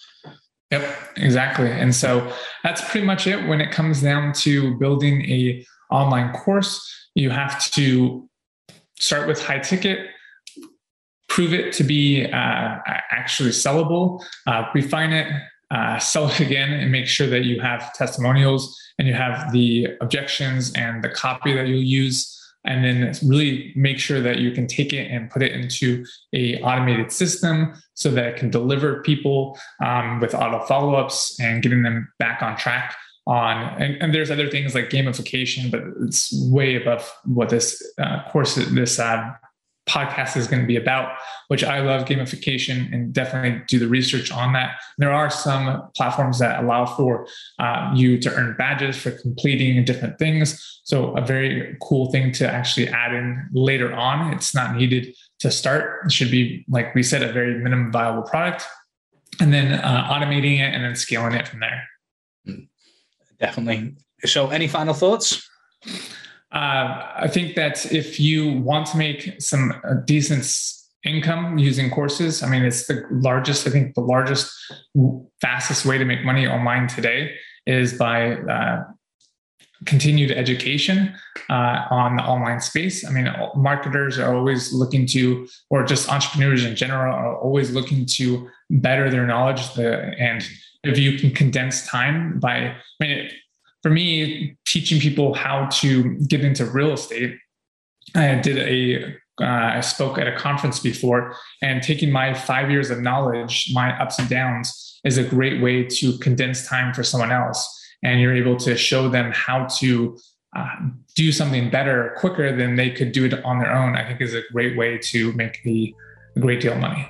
Yep, 0.70 0.96
exactly. 1.18 1.70
And 1.70 1.94
so 1.94 2.32
that's 2.62 2.80
pretty 2.90 3.06
much 3.06 3.26
it 3.26 3.46
when 3.46 3.60
it 3.60 3.70
comes 3.70 4.00
down 4.00 4.32
to 4.44 4.78
building 4.78 5.22
a 5.30 5.64
online 5.90 6.32
course. 6.32 6.80
You 7.14 7.30
have 7.30 7.62
to 7.72 8.28
start 8.98 9.28
with 9.28 9.42
high 9.42 9.58
ticket, 9.58 10.08
prove 11.34 11.52
it 11.52 11.72
to 11.72 11.82
be 11.82 12.24
uh, 12.26 12.78
actually 13.10 13.50
sellable, 13.50 14.24
uh, 14.46 14.64
refine 14.72 15.12
it, 15.12 15.26
uh, 15.72 15.98
sell 15.98 16.28
it 16.28 16.38
again, 16.38 16.72
and 16.72 16.92
make 16.92 17.08
sure 17.08 17.26
that 17.26 17.42
you 17.42 17.60
have 17.60 17.92
testimonials 17.94 18.80
and 19.00 19.08
you 19.08 19.14
have 19.14 19.52
the 19.52 19.88
objections 20.00 20.72
and 20.74 21.02
the 21.02 21.08
copy 21.08 21.52
that 21.52 21.66
you'll 21.66 21.82
use. 21.82 22.30
And 22.64 22.84
then 22.84 23.12
really 23.28 23.72
make 23.74 23.98
sure 23.98 24.20
that 24.20 24.38
you 24.38 24.52
can 24.52 24.68
take 24.68 24.92
it 24.92 25.10
and 25.10 25.28
put 25.28 25.42
it 25.42 25.52
into 25.52 26.06
a 26.32 26.60
automated 26.60 27.10
system 27.10 27.74
so 27.94 28.10
that 28.12 28.24
it 28.26 28.36
can 28.36 28.48
deliver 28.48 29.02
people 29.02 29.58
um, 29.84 30.20
with 30.20 30.34
auto 30.34 30.64
follow-ups 30.64 31.38
and 31.40 31.62
getting 31.62 31.82
them 31.82 32.10
back 32.20 32.42
on 32.42 32.56
track 32.56 32.96
on 33.26 33.82
and, 33.82 34.02
and, 34.02 34.14
there's 34.14 34.30
other 34.30 34.50
things 34.50 34.74
like 34.74 34.90
gamification 34.90 35.70
but 35.70 35.80
it's 36.02 36.30
way 36.50 36.74
above 36.74 37.10
what 37.24 37.48
this 37.48 37.82
uh, 37.98 38.22
course 38.30 38.56
this 38.56 38.98
uh, 38.98 39.32
podcast 39.86 40.36
is 40.36 40.46
going 40.46 40.62
to 40.62 40.66
be 40.66 40.76
about, 40.76 41.16
which 41.48 41.62
I 41.62 41.80
love 41.80 42.06
gamification 42.06 42.92
and 42.92 43.12
definitely 43.12 43.62
do 43.68 43.78
the 43.78 43.88
research 43.88 44.30
on 44.30 44.52
that. 44.54 44.76
There 44.98 45.12
are 45.12 45.30
some 45.30 45.88
platforms 45.94 46.38
that 46.38 46.62
allow 46.62 46.86
for 46.86 47.26
uh, 47.58 47.92
you 47.94 48.18
to 48.18 48.32
earn 48.34 48.54
badges 48.56 48.96
for 48.96 49.10
completing 49.10 49.84
different 49.84 50.18
things. 50.18 50.80
So, 50.84 51.16
a 51.16 51.20
very 51.20 51.76
cool 51.82 52.10
thing 52.10 52.32
to 52.32 52.50
actually 52.50 52.88
add 52.88 53.14
in 53.14 53.48
later 53.52 53.92
on. 53.94 54.32
It's 54.32 54.54
not 54.54 54.76
needed 54.76 55.14
to 55.40 55.50
start. 55.50 56.06
It 56.06 56.12
should 56.12 56.30
be, 56.30 56.64
like 56.68 56.94
we 56.94 57.02
said, 57.02 57.22
a 57.22 57.32
very 57.32 57.58
minimum 57.58 57.92
viable 57.92 58.22
product. 58.22 58.64
And 59.40 59.52
then 59.52 59.72
uh, 59.72 60.08
automating 60.10 60.60
it 60.60 60.74
and 60.74 60.84
then 60.84 60.94
scaling 60.94 61.34
it 61.34 61.48
from 61.48 61.60
there. 61.60 61.88
Definitely. 63.40 63.96
So, 64.24 64.48
any 64.50 64.68
final 64.68 64.94
thoughts? 64.94 65.48
Uh, 66.54 67.02
I 67.16 67.28
think 67.28 67.56
that 67.56 67.92
if 67.92 68.20
you 68.20 68.52
want 68.52 68.86
to 68.88 68.96
make 68.96 69.42
some 69.42 69.72
uh, 69.72 69.94
decent 70.04 70.46
income 71.04 71.58
using 71.58 71.90
courses, 71.90 72.44
I 72.44 72.48
mean, 72.48 72.64
it's 72.64 72.86
the 72.86 73.04
largest, 73.10 73.66
I 73.66 73.70
think 73.70 73.94
the 73.94 74.02
largest, 74.02 74.52
fastest 75.40 75.84
way 75.84 75.98
to 75.98 76.04
make 76.04 76.24
money 76.24 76.46
online 76.46 76.86
today 76.86 77.34
is 77.66 77.94
by 77.94 78.36
uh, 78.36 78.84
continued 79.84 80.30
education 80.30 81.14
uh, 81.50 81.86
on 81.90 82.16
the 82.16 82.22
online 82.22 82.60
space. 82.60 83.04
I 83.04 83.10
mean, 83.10 83.28
marketers 83.56 84.18
are 84.18 84.34
always 84.34 84.72
looking 84.72 85.06
to, 85.08 85.48
or 85.70 85.84
just 85.84 86.08
entrepreneurs 86.08 86.64
in 86.64 86.76
general, 86.76 87.12
are 87.14 87.36
always 87.36 87.72
looking 87.72 88.06
to 88.06 88.48
better 88.70 89.10
their 89.10 89.26
knowledge. 89.26 89.74
The, 89.74 90.14
and 90.18 90.46
if 90.84 90.98
you 90.98 91.18
can 91.18 91.32
condense 91.32 91.86
time 91.86 92.38
by, 92.38 92.56
I 92.56 92.74
mean, 93.00 93.30
for 93.84 93.90
me, 93.90 94.56
teaching 94.64 94.98
people 94.98 95.34
how 95.34 95.66
to 95.66 96.14
get 96.26 96.42
into 96.42 96.64
real 96.64 96.92
estate, 96.94 97.36
I 98.14 98.36
did 98.36 98.56
a 98.56 99.14
uh, 99.42 99.76
I 99.76 99.80
spoke 99.80 100.16
at 100.16 100.26
a 100.26 100.34
conference 100.34 100.80
before, 100.80 101.34
and 101.60 101.82
taking 101.82 102.10
my 102.10 102.32
five 102.32 102.70
years 102.70 102.88
of 102.88 103.02
knowledge, 103.02 103.70
my 103.74 103.90
ups 104.00 104.18
and 104.18 104.26
downs, 104.26 105.00
is 105.04 105.18
a 105.18 105.22
great 105.22 105.60
way 105.60 105.84
to 105.84 106.16
condense 106.18 106.66
time 106.66 106.94
for 106.94 107.02
someone 107.02 107.30
else. 107.30 107.60
And 108.02 108.22
you're 108.22 108.34
able 108.34 108.56
to 108.58 108.74
show 108.74 109.10
them 109.10 109.32
how 109.34 109.66
to 109.80 110.16
uh, 110.56 110.76
do 111.14 111.30
something 111.30 111.68
better 111.68 112.14
quicker 112.16 112.56
than 112.56 112.76
they 112.76 112.90
could 112.90 113.12
do 113.12 113.26
it 113.26 113.34
on 113.44 113.58
their 113.58 113.72
own. 113.72 113.96
I 113.96 114.06
think 114.06 114.22
is 114.22 114.34
a 114.34 114.42
great 114.50 114.78
way 114.78 114.96
to 114.96 115.32
make 115.34 115.62
the, 115.62 115.94
a 116.36 116.40
great 116.40 116.62
deal 116.62 116.72
of 116.72 116.78
money. 116.78 117.06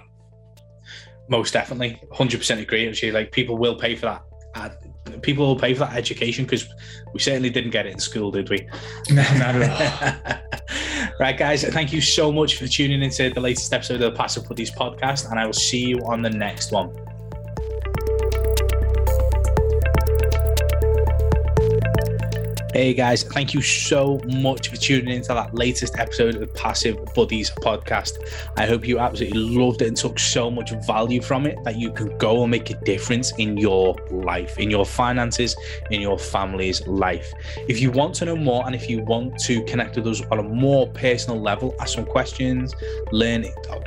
Most 1.28 1.52
definitely, 1.52 2.02
hundred 2.10 2.38
percent 2.38 2.60
agree. 2.60 2.88
Actually, 2.88 3.12
like 3.12 3.30
people 3.30 3.58
will 3.58 3.76
pay 3.76 3.94
for 3.94 4.06
that 4.06 4.24
people 5.22 5.46
will 5.46 5.56
pay 5.56 5.74
for 5.74 5.80
that 5.80 5.96
education 5.96 6.44
because 6.44 6.68
we 7.12 7.20
certainly 7.20 7.50
didn't 7.50 7.70
get 7.70 7.86
it 7.86 7.92
in 7.92 7.98
school, 7.98 8.30
did 8.30 8.48
we? 8.50 8.66
No, 9.10 9.22
not 9.38 9.56
at 9.56 10.30
all. 10.30 10.60
right, 11.20 11.36
guys, 11.36 11.64
thank 11.64 11.92
you 11.92 12.00
so 12.00 12.32
much 12.32 12.56
for 12.56 12.66
tuning 12.66 13.02
into 13.02 13.30
the 13.30 13.40
latest 13.40 13.72
episode 13.72 14.00
of 14.00 14.12
the 14.12 14.16
Passive 14.16 14.48
Buddies 14.48 14.70
podcast, 14.70 15.30
and 15.30 15.38
I 15.38 15.46
will 15.46 15.52
see 15.52 15.84
you 15.86 15.98
on 16.06 16.22
the 16.22 16.30
next 16.30 16.72
one. 16.72 16.94
Hey 22.74 22.92
guys, 22.92 23.22
thank 23.22 23.54
you 23.54 23.62
so 23.62 24.20
much 24.26 24.68
for 24.68 24.76
tuning 24.76 25.14
into 25.14 25.28
that 25.28 25.54
latest 25.54 25.96
episode 25.96 26.34
of 26.34 26.40
the 26.40 26.48
Passive 26.48 26.98
Buddies 27.14 27.50
podcast. 27.50 28.14
I 28.56 28.66
hope 28.66 28.84
you 28.84 28.98
absolutely 28.98 29.38
loved 29.38 29.80
it 29.80 29.87
and 29.87 29.96
took 29.96 30.18
so 30.18 30.50
much 30.50 30.72
value 30.84 31.22
from 31.22 31.46
it 31.46 31.56
that 31.62 31.76
you 31.76 31.92
can 31.92 32.18
go 32.18 32.42
and 32.42 32.50
make 32.50 32.70
a 32.70 32.74
difference 32.80 33.32
in 33.38 33.56
your 33.56 33.94
life, 34.10 34.58
in 34.58 34.72
your 34.72 34.84
finances, 34.84 35.54
in 35.92 36.00
your 36.00 36.18
family's 36.18 36.84
life. 36.88 37.32
If 37.68 37.80
you 37.80 37.92
want 37.92 38.16
to 38.16 38.24
know 38.24 38.34
more 38.34 38.66
and 38.66 38.74
if 38.74 38.90
you 38.90 39.02
want 39.02 39.38
to 39.44 39.62
connect 39.66 39.94
with 39.94 40.08
us 40.08 40.22
on 40.32 40.40
a 40.40 40.42
more 40.42 40.88
personal 40.88 41.40
level, 41.40 41.76
ask 41.78 41.94
some 41.94 42.06
questions, 42.06 42.74
learn 43.12 43.44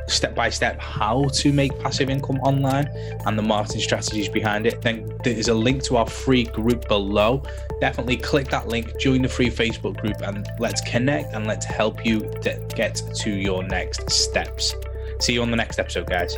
step 0.08 0.34
by 0.34 0.50
step 0.50 0.80
how 0.80 1.26
to 1.34 1.52
make 1.52 1.78
passive 1.80 2.10
income 2.10 2.38
online 2.38 2.88
and 3.26 3.38
the 3.38 3.44
marketing 3.44 3.82
strategies 3.82 4.30
behind 4.30 4.66
it, 4.66 4.82
then 4.82 5.12
there 5.26 5.34
is 5.34 5.50
a 5.50 5.54
link 5.54 5.84
to 5.84 5.98
our 5.98 6.08
free 6.08 6.46
group 6.46 6.88
below. 6.88 7.44
Definitely 7.82 8.16
click 8.16 8.48
that 8.48 8.70
link 8.70 8.77
link, 8.78 9.00
join 9.00 9.22
the 9.22 9.30
free 9.30 9.50
Facebook 9.50 9.98
group, 9.98 10.22
and 10.22 10.48
let's 10.60 10.82
connect 10.82 11.34
and 11.34 11.48
let's 11.48 11.66
help 11.66 12.06
you 12.06 12.32
get 12.76 13.02
to 13.16 13.30
your 13.30 13.64
next 13.64 14.10
steps. 14.10 14.76
See 15.20 15.34
you 15.34 15.42
on 15.42 15.52
the 15.52 15.58
next 15.58 15.80
episode, 15.80 16.08
guys. 16.08 16.38